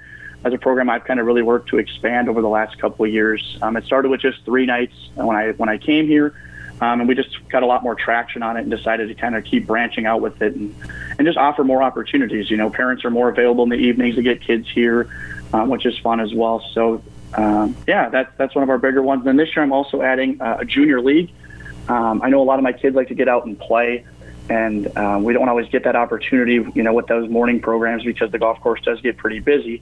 [0.45, 3.11] as a program I've kind of really worked to expand over the last couple of
[3.11, 3.57] years.
[3.61, 6.33] Um, it started with just three nights when I when I came here,
[6.79, 9.35] um, and we just got a lot more traction on it and decided to kind
[9.35, 10.73] of keep branching out with it and,
[11.17, 12.49] and just offer more opportunities.
[12.49, 15.09] You know, parents are more available in the evenings to get kids here,
[15.53, 16.63] um, which is fun as well.
[16.73, 19.25] So um, yeah, that's that's one of our bigger ones.
[19.27, 21.31] And this year, I'm also adding uh, a junior league.
[21.89, 24.05] Um, I know a lot of my kids like to get out and play,
[24.49, 28.31] and um, we don't always get that opportunity, you know, with those morning programs because
[28.31, 29.81] the golf course does get pretty busy.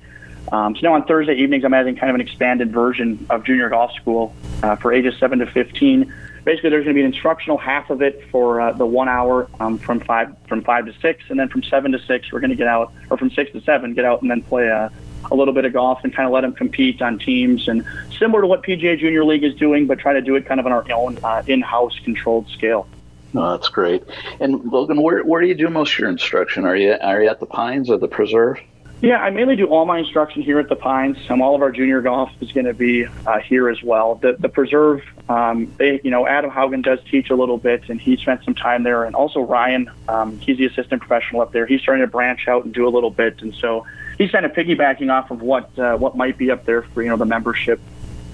[0.51, 3.69] Um, so now on Thursday evenings, I'm adding kind of an expanded version of junior
[3.69, 6.13] golf school uh, for ages seven to 15.
[6.43, 9.49] Basically, there's going to be an instructional half of it for uh, the one hour
[9.59, 12.51] um, from five from five to six, and then from seven to six, we're going
[12.51, 14.91] to get out, or from six to seven, get out and then play a
[15.31, 17.85] a little bit of golf and kind of let them compete on teams and
[18.17, 20.65] similar to what PGA Junior League is doing, but try to do it kind of
[20.65, 22.87] on our own uh, in-house controlled scale.
[23.35, 24.03] Oh, that's great.
[24.39, 26.65] And Logan, where, where do you do most of your instruction?
[26.65, 28.59] Are you are you at the Pines or the Preserve?
[28.99, 31.17] Yeah, I mainly do all my instruction here at the Pines.
[31.29, 34.15] Um, all of our junior golf is going to be uh, here as well.
[34.15, 38.01] The, the Preserve, um, they, you know, Adam Haugen does teach a little bit, and
[38.01, 39.03] he spent some time there.
[39.03, 41.67] And also Ryan, um, he's the assistant professional up there.
[41.67, 43.85] He's starting to branch out and do a little bit, and so
[44.17, 47.09] he's kind of piggybacking off of what uh, what might be up there for you
[47.09, 47.79] know the membership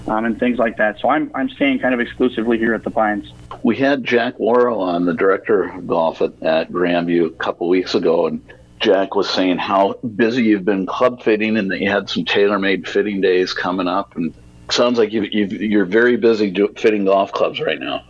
[0.06, 0.98] um, and things like that.
[1.00, 3.32] So I'm I'm staying kind of exclusively here at the Pines.
[3.62, 7.94] We had Jack Worrell on, the director of golf at, at Grandview, a couple weeks
[7.94, 8.42] ago, and
[8.80, 12.86] Jack was saying how busy you've been club fitting, and that you had some TaylorMade
[12.86, 14.34] fitting days coming up, and
[14.70, 18.04] sounds like you you are very busy do, fitting golf clubs right now.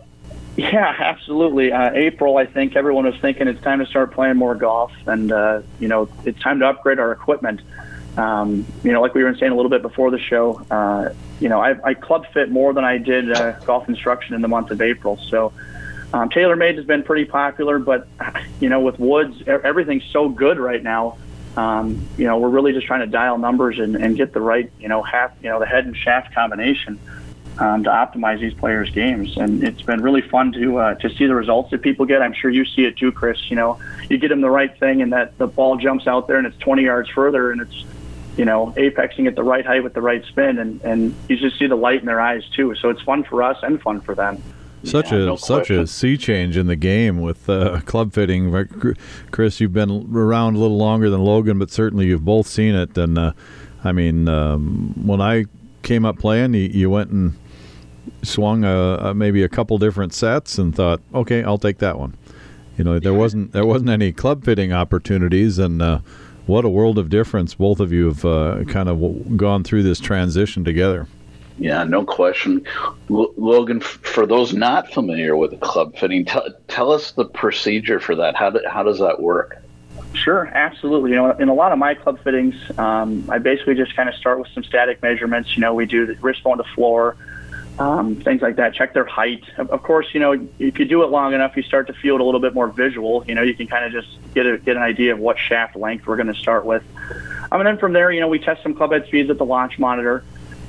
[0.57, 1.71] Yeah, absolutely.
[1.73, 5.31] Uh, April, I think everyone was thinking it's time to start playing more golf, and
[5.31, 7.61] uh, you know it's time to upgrade our equipment.
[8.17, 11.49] Um, you know, like we were saying a little bit before the show, uh, you
[11.49, 14.71] know, I, I club fit more than I did uh, golf instruction in the month
[14.71, 15.17] of April.
[15.29, 15.51] So
[16.13, 18.07] um, TaylorMade has been pretty popular, but
[18.59, 21.17] you know, with woods, everything's so good right now.
[21.57, 24.71] Um, you know, we're really just trying to dial numbers and, and get the right,
[24.79, 26.99] you know, half, you know, the head and shaft combination
[27.57, 29.37] um, to optimize these players' games.
[29.37, 32.21] And it's been really fun to uh, to see the results that people get.
[32.21, 33.49] I'm sure you see it too, Chris.
[33.49, 36.37] You know, you get them the right thing, and that the ball jumps out there
[36.37, 37.85] and it's 20 yards further, and it's
[38.37, 41.57] you know apexing at the right height with the right spin, and and you just
[41.57, 42.75] see the light in their eyes too.
[42.75, 44.41] So it's fun for us and fun for them.
[44.83, 48.95] Such yeah, a no such a sea change in the game with uh, club fitting.
[49.31, 52.95] Chris, you've been around a little longer than Logan, but certainly you've both seen it.
[52.97, 53.33] And uh,
[53.83, 55.45] I mean, um, when I
[55.81, 57.33] came up playing, you, you went and
[58.21, 62.15] swung a, a, maybe a couple different sets and thought, okay, I'll take that one.
[62.77, 65.99] You know, there wasn't there wasn't any club fitting opportunities, and uh,
[66.47, 69.99] what a world of difference both of you have uh, kind of gone through this
[69.99, 71.07] transition together.
[71.57, 72.65] Yeah, no question.
[73.09, 77.99] L- Logan, f- for those not familiar with club fitting, t- tell us the procedure
[77.99, 78.35] for that.
[78.35, 79.61] How, do, how does that work?
[80.13, 81.11] Sure, absolutely.
[81.11, 84.15] You know, in a lot of my club fittings, um, I basically just kind of
[84.15, 85.55] start with some static measurements.
[85.55, 87.17] You know, we do the wrist bone to floor,
[87.79, 88.73] um, things like that.
[88.73, 89.43] Check their height.
[89.57, 92.21] Of course, you know, if you do it long enough, you start to feel it
[92.21, 93.23] a little bit more visual.
[93.27, 95.75] You know, you can kind of just get a, get an idea of what shaft
[95.75, 96.83] length we're going to start with.
[97.51, 99.45] Um, and then from there, you know, we test some club head speeds at the
[99.45, 100.23] launch monitor,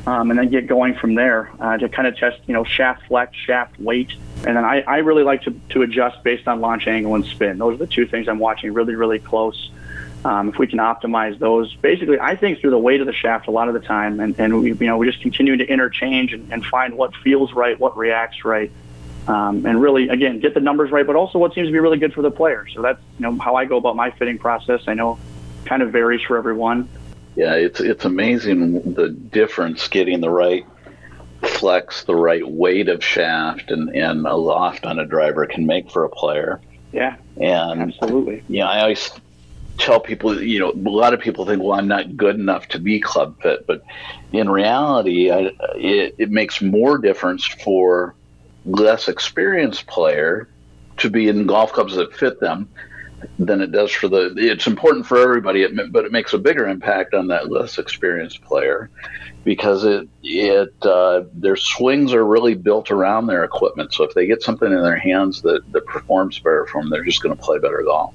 [0.07, 3.07] um, and then get going from there uh, to kind of test, you know, shaft
[3.07, 4.13] flex, shaft weight,
[4.47, 7.59] and then I, I really like to, to adjust based on launch angle and spin.
[7.59, 9.71] Those are the two things I'm watching really, really close.
[10.27, 13.47] Um, if we can optimize those, basically, I think through the weight of the shaft
[13.47, 16.33] a lot of the time, and, and we, you know, we just continue to interchange
[16.33, 18.73] and, and find what feels right, what reacts right,
[19.29, 21.99] um, and really, again, get the numbers right, but also what seems to be really
[21.99, 22.67] good for the player.
[22.75, 24.83] So that's you know how I go about my fitting process.
[24.89, 25.17] I know
[25.65, 26.89] kind of varies for everyone.
[27.37, 30.67] Yeah, it's it's amazing the difference getting the right
[31.43, 35.89] flex, the right weight of shaft, and, and a loft on a driver can make
[35.91, 36.61] for a player.
[36.93, 38.43] Yeah, and absolutely.
[38.49, 39.11] Yeah, I always
[39.79, 42.79] tell people, you know, a lot of people think, well, I'm not good enough to
[42.79, 43.83] be club fit, but
[44.33, 48.15] in reality, I, it, it makes more difference for
[48.65, 50.49] less experienced player
[50.99, 52.69] to be in golf clubs that fit them
[53.39, 54.35] than it does for the.
[54.37, 58.91] It's important for everybody, but it makes a bigger impact on that less experienced player
[59.45, 63.93] because it it uh, their swings are really built around their equipment.
[63.93, 67.05] So if they get something in their hands that that performs better for them, they're
[67.05, 68.15] just going to play better golf.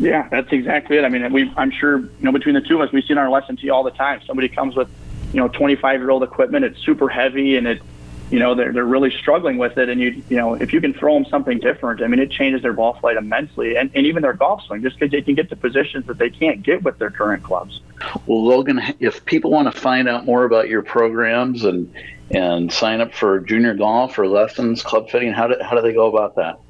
[0.00, 1.04] Yeah, that's exactly it.
[1.04, 3.28] I mean, we I'm sure you know between the two of us, we see our
[3.28, 4.22] lesson tee all the time.
[4.26, 4.88] Somebody comes with
[5.32, 6.64] you know 25 year old equipment.
[6.64, 7.82] It's super heavy and it
[8.30, 10.94] you know they're they're really struggling with it and you you know if you can
[10.94, 14.22] throw them something different i mean it changes their ball flight immensely and, and even
[14.22, 16.96] their golf swing just because they can get to positions that they can't get with
[16.98, 17.80] their current clubs
[18.26, 21.92] well logan if people want to find out more about your programs and
[22.30, 25.92] and sign up for junior golf or lessons club fitting how do, how do they
[25.92, 26.60] go about that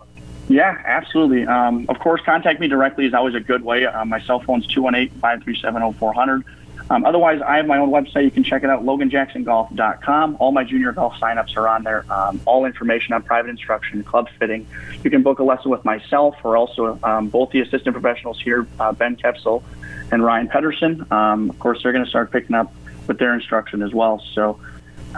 [0.50, 1.46] yeah, absolutely.
[1.46, 3.86] Um, of course, contact me directly is always a good way.
[3.86, 6.44] Uh, my cell phone's 218 537 0400.
[6.90, 8.24] Um, otherwise, I have my own website.
[8.24, 10.36] You can check it out, loganjacksongolf.com.
[10.40, 12.04] All my junior golf signups are on there.
[12.12, 14.66] Um, all information on private instruction, club fitting.
[15.04, 18.66] You can book a lesson with myself or also um, both the assistant professionals here,
[18.80, 19.62] uh, Ben Kepsel
[20.10, 21.06] and Ryan Pedersen.
[21.12, 22.74] Um, of course, they're going to start picking up
[23.06, 24.20] with their instruction as well.
[24.34, 24.58] So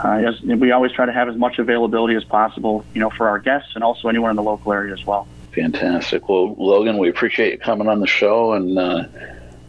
[0.03, 3.27] uh, as, we always try to have as much availability as possible, you know, for
[3.27, 5.27] our guests and also anyone in the local area as well.
[5.53, 6.27] Fantastic.
[6.29, 9.05] Well, Logan, we appreciate you coming on the show and uh,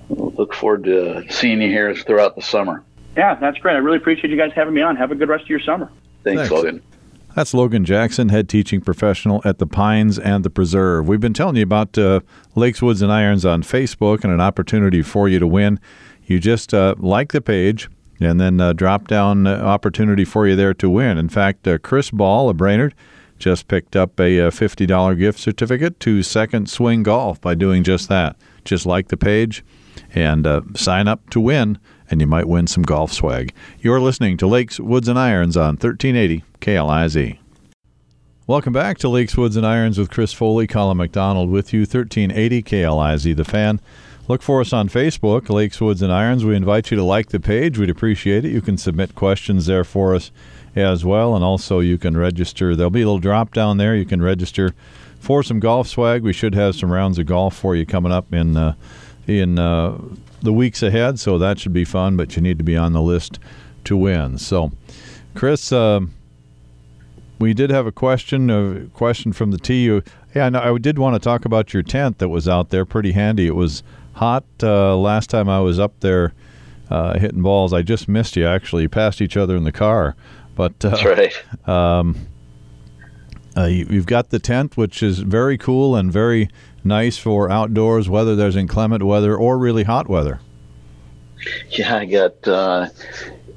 [0.09, 2.83] look forward to seeing you here throughout the summer.
[3.17, 3.75] Yeah, that's great.
[3.75, 4.97] I really appreciate you guys having me on.
[4.97, 5.91] Have a good rest of your summer.
[6.25, 6.53] Thanks, Thanks.
[6.53, 6.83] Logan.
[7.35, 11.09] That's Logan Jackson, head teaching professional at the Pines and the Preserve.
[11.09, 12.21] We've been telling you about uh,
[12.55, 15.81] Lakes, Woods, and Irons on Facebook and an opportunity for you to win.
[16.27, 17.89] You just uh, like the page
[18.21, 21.19] and then uh, drop down uh, opportunity for you there to win.
[21.19, 22.95] In fact, uh, Chris Ball of Brainerd
[23.39, 28.09] just picked up a $50 uh, gift certificate to Second Swing Golf by doing just
[28.09, 28.37] that.
[28.65, 29.63] Just like the page
[30.15, 31.79] and uh, sign up to win,
[32.11, 33.53] and you might win some golf swag.
[33.81, 37.39] You're listening to Lakes, Woods, and Irons on 1380 KLIZ.
[38.47, 42.63] Welcome back to Lakes, Woods, and Irons with Chris Foley, Colin McDonald with you, 1380
[42.63, 43.81] KLIZ, the fan.
[44.27, 46.47] Look for us on Facebook, Lakes, Woods, and Irons.
[46.47, 47.77] We invite you to like the page.
[47.77, 48.53] We'd appreciate it.
[48.53, 50.31] You can submit questions there for us
[50.75, 52.75] as well, and also you can register.
[52.75, 53.95] There'll be a little drop down there.
[53.95, 54.75] You can register
[55.21, 56.23] for some golf swag.
[56.23, 58.75] We should have some rounds of golf for you coming up in uh,
[59.27, 59.99] in uh,
[60.41, 62.17] the weeks ahead, so that should be fun.
[62.17, 63.39] But you need to be on the list
[63.85, 64.39] to win.
[64.39, 64.73] So,
[65.35, 66.01] Chris, uh,
[67.39, 68.49] we did have a question.
[68.49, 70.01] A question from the TU.
[70.35, 72.87] Yeah, I, know, I did want to talk about your tent that was out there.
[72.87, 73.47] Pretty handy.
[73.47, 73.83] It was
[74.15, 76.33] hot uh, last time I was up there
[76.91, 77.73] uh, hitting balls.
[77.73, 78.47] I just missed you.
[78.47, 80.17] Actually, passed each other in the car.
[80.55, 81.69] But uh, that's right.
[81.69, 82.29] Um,
[83.57, 86.49] uh, you, have got the tent, which is very cool and very
[86.83, 90.41] nice for outdoors, whether there's inclement weather or really hot weather.
[91.71, 92.89] Yeah, I got uh,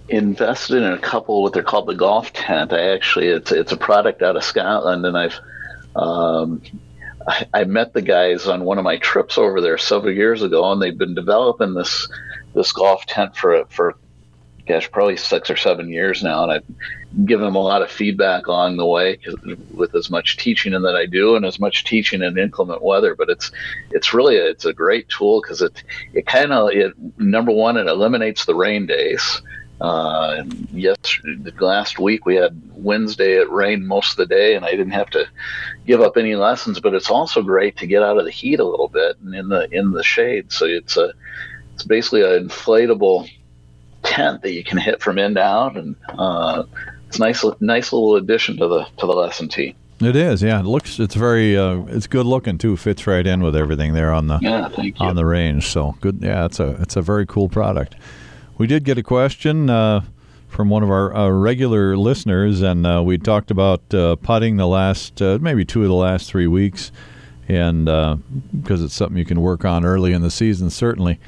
[0.09, 2.73] invested in a couple what they're called the golf tent.
[2.73, 5.39] I actually it's it's a product out of Scotland, and I've
[5.95, 6.61] um,
[7.53, 10.81] I, met the guys on one of my trips over there several years ago, and
[10.81, 12.07] they've been developing this
[12.53, 13.97] this golf tent for for
[14.67, 18.47] gosh, probably six or seven years now, and I've given them a lot of feedback
[18.47, 19.19] along the way
[19.73, 23.15] with as much teaching that I do and as much teaching in inclement weather.
[23.15, 23.51] But it's
[23.91, 27.77] it's really a, it's a great tool because it it kind of it number one
[27.77, 29.41] it eliminates the rain days.
[29.79, 30.97] Uh, yes,
[31.59, 35.09] last week we had Wednesday it rained most of the day, and I didn't have
[35.11, 35.27] to
[35.85, 36.79] give up any lessons.
[36.79, 39.49] But it's also great to get out of the heat a little bit and in
[39.49, 40.51] the in the shade.
[40.51, 41.13] So it's a
[41.75, 43.29] it's basically an inflatable
[44.03, 46.63] tent that you can hit from end to out, and uh,
[47.07, 49.75] it's nice, nice little addition to the to the lesson tee.
[49.99, 50.59] It is, yeah.
[50.59, 52.77] It looks, it's very, uh, it's good looking too.
[52.77, 54.69] Fits right in with everything there on the yeah,
[54.99, 55.67] on the range.
[55.67, 56.45] So good, yeah.
[56.45, 57.95] It's a it's a very cool product.
[58.57, 60.01] We did get a question uh,
[60.47, 64.65] from one of our uh, regular listeners, and uh, we talked about uh, putting the
[64.65, 66.91] last uh, maybe two of the last three weeks,
[67.47, 67.85] and
[68.59, 71.19] because it's something you can work on early in the season, certainly.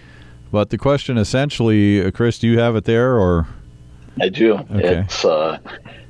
[0.52, 3.48] But the question essentially, Chris, do you have it there or?
[4.20, 4.56] I do.
[4.56, 5.02] Okay.
[5.02, 5.60] It's uh,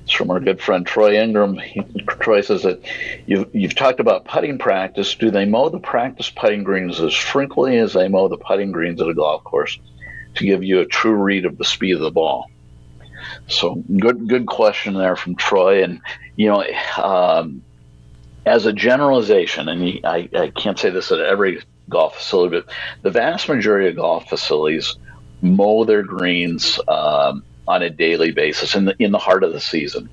[0.03, 1.57] it's from our good friend Troy Ingram.
[1.57, 1.81] He,
[2.21, 2.79] Troy says that
[3.25, 5.13] you've you've talked about putting practice.
[5.15, 9.01] Do they mow the practice putting greens as frequently as they mow the putting greens
[9.01, 9.77] at a golf course
[10.35, 12.49] to give you a true read of the speed of the ball?
[13.47, 15.83] So good good question there from Troy.
[15.83, 16.01] And
[16.35, 16.63] you know,
[16.97, 17.61] um,
[18.45, 23.11] as a generalization, and I, I can't say this at every golf facility, but the
[23.11, 24.95] vast majority of golf facilities
[25.41, 29.59] mow their greens um, on a daily basis in the in the heart of the
[29.59, 30.09] season.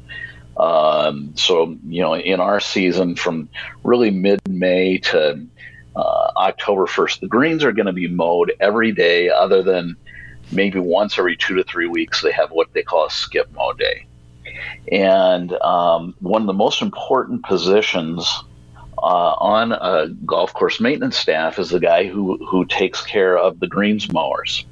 [0.56, 3.48] Um, so you know, in our season, from
[3.82, 5.46] really mid May to
[5.96, 7.20] uh, October 1st.
[7.20, 9.96] The greens are going to be mowed every day, other than
[10.52, 12.22] maybe once every two to three weeks.
[12.22, 14.06] They have what they call a skip mow day.
[14.92, 18.28] And um, one of the most important positions
[18.98, 23.60] uh, on a golf course maintenance staff is the guy who, who takes care of
[23.60, 24.64] the greens mowers.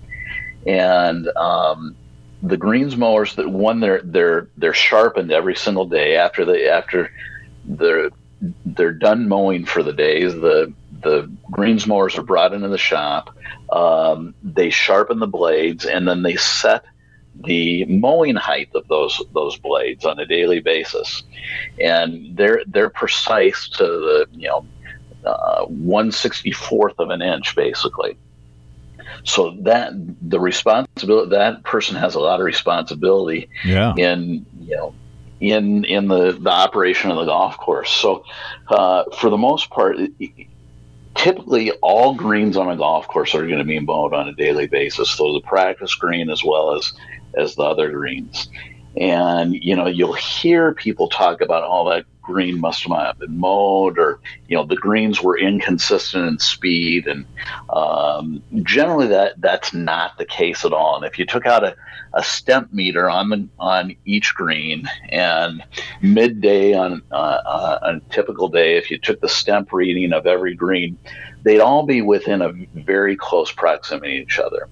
[0.67, 1.97] And um,
[2.45, 7.11] the greens mowers that one they're they're they're sharpened every single day after the after
[7.65, 8.11] they're
[8.67, 10.73] they're done mowing for the days the
[11.05, 13.37] the greens mowers are brought into the shop
[13.71, 16.85] um, they sharpen the blades and then they set
[17.43, 21.25] the mowing height of those those blades on a daily basis,
[21.81, 24.67] and they're they're precise to the you know
[25.25, 28.17] uh, one sixty fourth of an inch basically.
[29.25, 29.93] So that
[30.23, 33.95] the responsibility that person has a lot of responsibility yeah.
[33.97, 34.95] in you know
[35.41, 37.91] in in the the operation of the golf course.
[37.91, 38.25] So
[38.69, 39.97] uh, for the most part.
[41.15, 44.67] Typically all greens on a golf course are going to be mowed on a daily
[44.67, 45.11] basis.
[45.11, 46.93] So the practice green as well as
[47.37, 48.49] as the other greens.
[48.97, 53.39] And you know, you'll hear people talk about, oh, that green must not have been
[53.39, 54.19] mowed, or
[54.49, 57.07] you know, the greens were inconsistent in speed.
[57.07, 57.25] And
[57.71, 60.97] um, generally, that that's not the case at all.
[60.97, 61.77] And if you took out a,
[62.15, 65.63] a Stimpmeter on the on each green, and
[66.03, 70.27] midday on uh, uh, on a typical day, if you took the stemp reading of
[70.27, 70.99] every green,
[71.45, 74.69] they'd all be within a very close proximity to each other.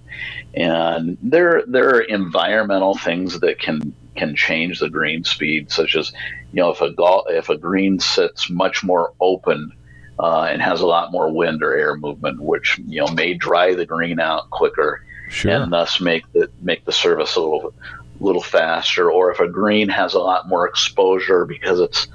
[0.54, 6.12] And there there are environmental things that can can change the green speed, such as
[6.52, 9.72] you know if a go- if a green sits much more open
[10.18, 13.74] uh, and has a lot more wind or air movement, which you know may dry
[13.74, 15.52] the green out quicker Sure.
[15.52, 17.72] and thus make the make the service a little
[18.20, 19.10] little faster.
[19.10, 22.06] Or if a green has a lot more exposure because it's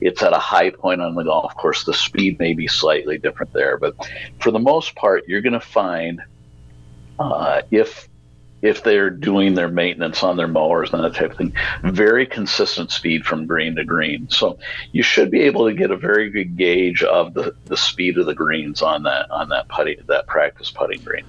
[0.00, 3.52] it's at a high point on the golf course, the speed may be slightly different
[3.52, 3.78] there.
[3.78, 3.94] But
[4.38, 6.20] for the most part, you're going to find
[7.18, 8.08] uh, if
[8.62, 12.90] if they're doing their maintenance on their mowers and that type of thing, very consistent
[12.90, 14.28] speed from green to green.
[14.28, 14.58] So
[14.92, 18.26] you should be able to get a very good gauge of the, the speed of
[18.26, 21.24] the greens on that on that putting that practice putting green.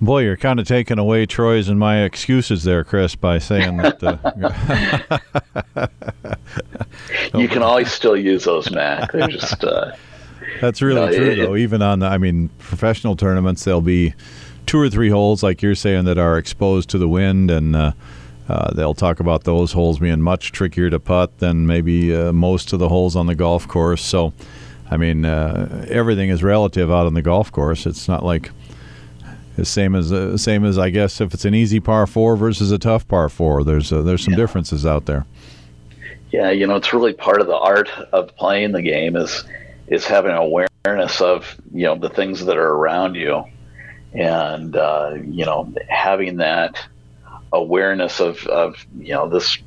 [0.00, 4.00] Boy, you're kind of taking away Troy's and my excuses there, Chris, by saying that.
[4.02, 5.88] Uh,
[7.38, 9.10] you can always still use those, Mac.
[9.12, 9.64] They're just.
[9.64, 9.92] Uh,
[10.60, 11.56] That's really No, true, it- though.
[11.56, 14.14] Even on, the, I mean, professional tournaments, there'll be
[14.66, 17.92] two or three holes, like you're saying, that are exposed to the wind, and uh,
[18.48, 22.72] uh, they'll talk about those holes being much trickier to putt than maybe uh, most
[22.72, 24.04] of the holes on the golf course.
[24.04, 24.32] So,
[24.90, 27.84] I mean, uh, everything is relative out on the golf course.
[27.84, 28.50] It's not like
[29.64, 32.78] same as uh, same as I guess if it's an easy par four versus a
[32.78, 33.64] tough par four.
[33.64, 35.26] There's uh, there's some differences out there.
[36.30, 39.44] Yeah, you know, it's really part of the art of playing the game is
[39.86, 43.44] is having awareness of you know the things that are around you,
[44.12, 46.78] and uh, you know having that
[47.52, 49.58] awareness of of you know this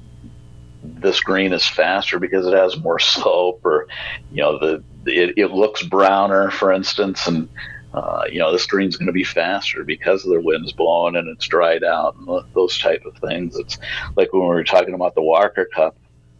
[0.83, 3.87] this green is faster because it has more slope, or
[4.31, 7.49] you know the it, it looks browner, for instance, and
[7.93, 11.27] uh, you know this green's going to be faster because of the wind's blowing and
[11.27, 13.57] it's dried out and those type of things.
[13.57, 13.77] It's
[14.15, 15.97] like when we were talking about the Walker Cup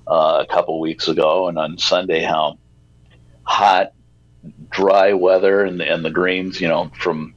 [0.08, 2.58] uh, a couple weeks ago, and on Sunday how
[3.44, 3.94] hot,
[4.70, 7.34] dry weather and, and the greens, you know, from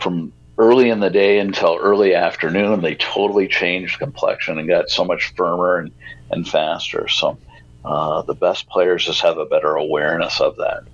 [0.00, 5.04] from early in the day until early afternoon, they totally changed complexion and got so
[5.04, 5.92] much firmer and,
[6.30, 7.08] and faster.
[7.08, 7.38] So
[7.84, 10.84] uh, the best players just have a better awareness of that.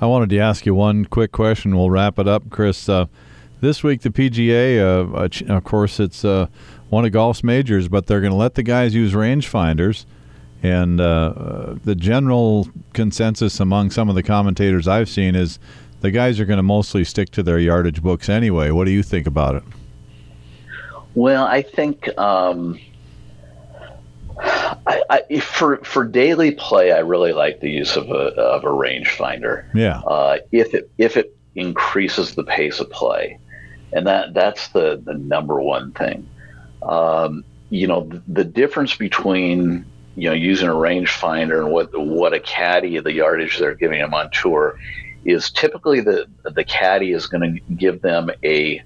[0.00, 1.76] I wanted to ask you one quick question.
[1.76, 2.88] We'll wrap it up, Chris.
[2.88, 3.06] Uh,
[3.60, 6.46] this week, the PGA, uh, uh, of course, it's uh,
[6.88, 10.06] one of golf's majors, but they're going to let the guys use rangefinders.
[10.62, 15.58] And uh, uh, the general consensus among some of the commentators I've seen is
[16.00, 18.70] the guys are going to mostly stick to their yardage books anyway.
[18.70, 19.62] What do you think about it?
[21.16, 22.78] Well, I think um,
[25.10, 29.64] I, for for daily play, I really like the use of a of a rangefinder.
[29.74, 30.00] Yeah.
[30.00, 33.38] uh, if it if it increases the pace of play,
[33.92, 36.28] and that that's the the number one thing.
[36.82, 42.34] Um, you know, the, the difference between you know using a rangefinder and what what
[42.34, 44.78] a caddy of the yardage they're giving them on tour
[45.24, 48.82] is typically the the caddy is going to give them a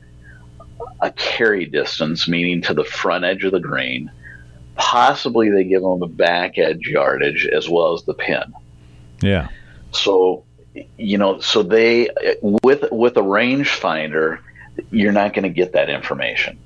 [1.01, 4.11] a carry distance, meaning to the front edge of the green.
[4.77, 8.55] Possibly they give them a back edge yardage as well as the pin.
[9.21, 9.49] Yeah.
[9.93, 10.45] So,
[10.97, 12.09] you know, so they
[12.43, 14.39] with with a rangefinder,
[14.91, 16.59] you're not going to get that information.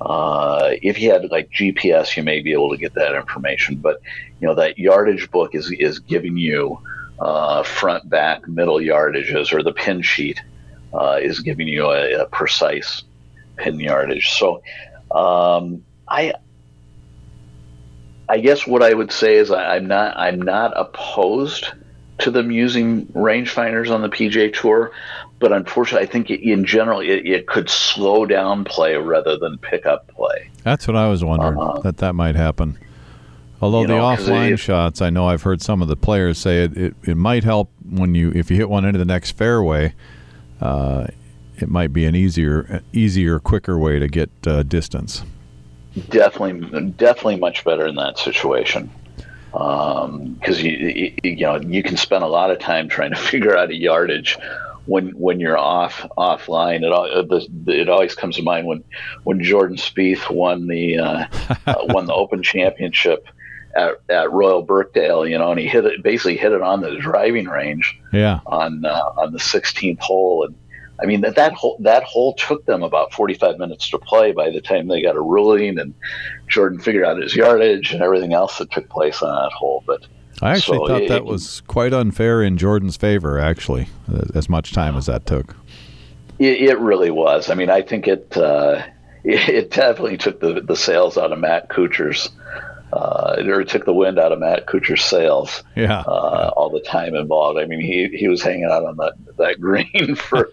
[0.00, 4.00] Uh, if you had like GPS, you may be able to get that information, but
[4.40, 6.78] you know that yardage book is is giving you
[7.18, 10.42] uh, front, back, middle yardages, or the pin sheet
[10.92, 13.04] uh, is giving you a, a, precise
[13.56, 14.30] pin yardage.
[14.30, 14.62] So
[15.10, 16.34] um, I
[18.28, 21.72] I guess what I would say is I, am not I'm not opposed
[22.18, 24.90] to them using rangefinders on the PGA Tour,
[25.38, 29.86] but unfortunately, I think in general it, it could slow down play rather than pick
[29.86, 30.50] up play.
[30.62, 32.78] That's what I was wondering uh, that that might happen.
[33.60, 36.64] Although the know, offline it, shots, I know I've heard some of the players say
[36.64, 39.94] it, it, it might help when you if you hit one into the next fairway.
[40.60, 41.06] Uh,
[41.58, 45.22] it might be an easier, easier, quicker way to get uh, distance.
[46.08, 48.90] Definitely, definitely much better in that situation
[49.52, 53.16] because um, you, you, you know you can spend a lot of time trying to
[53.30, 54.36] figure out a yardage
[54.84, 56.82] when when you're off offline.
[56.82, 58.84] It it always comes to mind when
[59.24, 61.26] when Jordan Spieth won the uh,
[61.66, 63.26] uh, won the Open Championship
[63.76, 66.96] at, at Royal Birkdale, you know, and he hit it basically hit it on the
[66.96, 67.98] driving range.
[68.12, 68.40] Yeah.
[68.46, 70.54] On uh, on the 16th hole, and
[71.00, 74.50] I mean that that hole that hole took them about 45 minutes to play by
[74.50, 75.94] the time they got a ruling and
[76.48, 79.84] Jordan figured out his yardage and everything else that took place on that hole.
[79.86, 80.06] But
[80.42, 83.88] I actually so thought it, that was quite unfair in Jordan's favor, actually,
[84.34, 85.56] as much time as that took.
[86.38, 87.48] It, it really was.
[87.48, 88.82] I mean, I think it uh,
[89.24, 92.30] it definitely took the the sails out of Matt Kuchar's
[92.92, 95.64] uh, it took the wind out of Matt Kuchar's sails.
[95.74, 96.00] Yeah.
[96.00, 97.58] Uh, all the time involved.
[97.58, 100.50] I mean, he, he was hanging out on that, that green for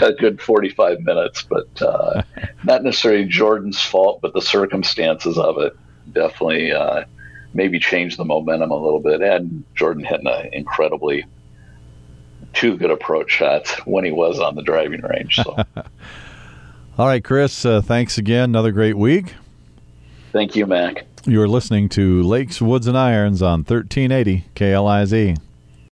[0.00, 2.22] a good 45 minutes, but uh,
[2.64, 5.76] not necessarily Jordan's fault, but the circumstances of it
[6.12, 7.04] definitely uh,
[7.54, 9.22] maybe changed the momentum a little bit.
[9.22, 11.26] And Jordan hitting an incredibly
[12.54, 15.36] two good approach shots when he was on the driving range.
[15.36, 15.52] So.
[16.98, 18.50] all right, Chris, uh, thanks again.
[18.50, 19.34] Another great week.
[20.32, 21.07] Thank you, Mac.
[21.24, 25.38] You're listening to Lakes, Woods, and Irons on 1380 KLIZ.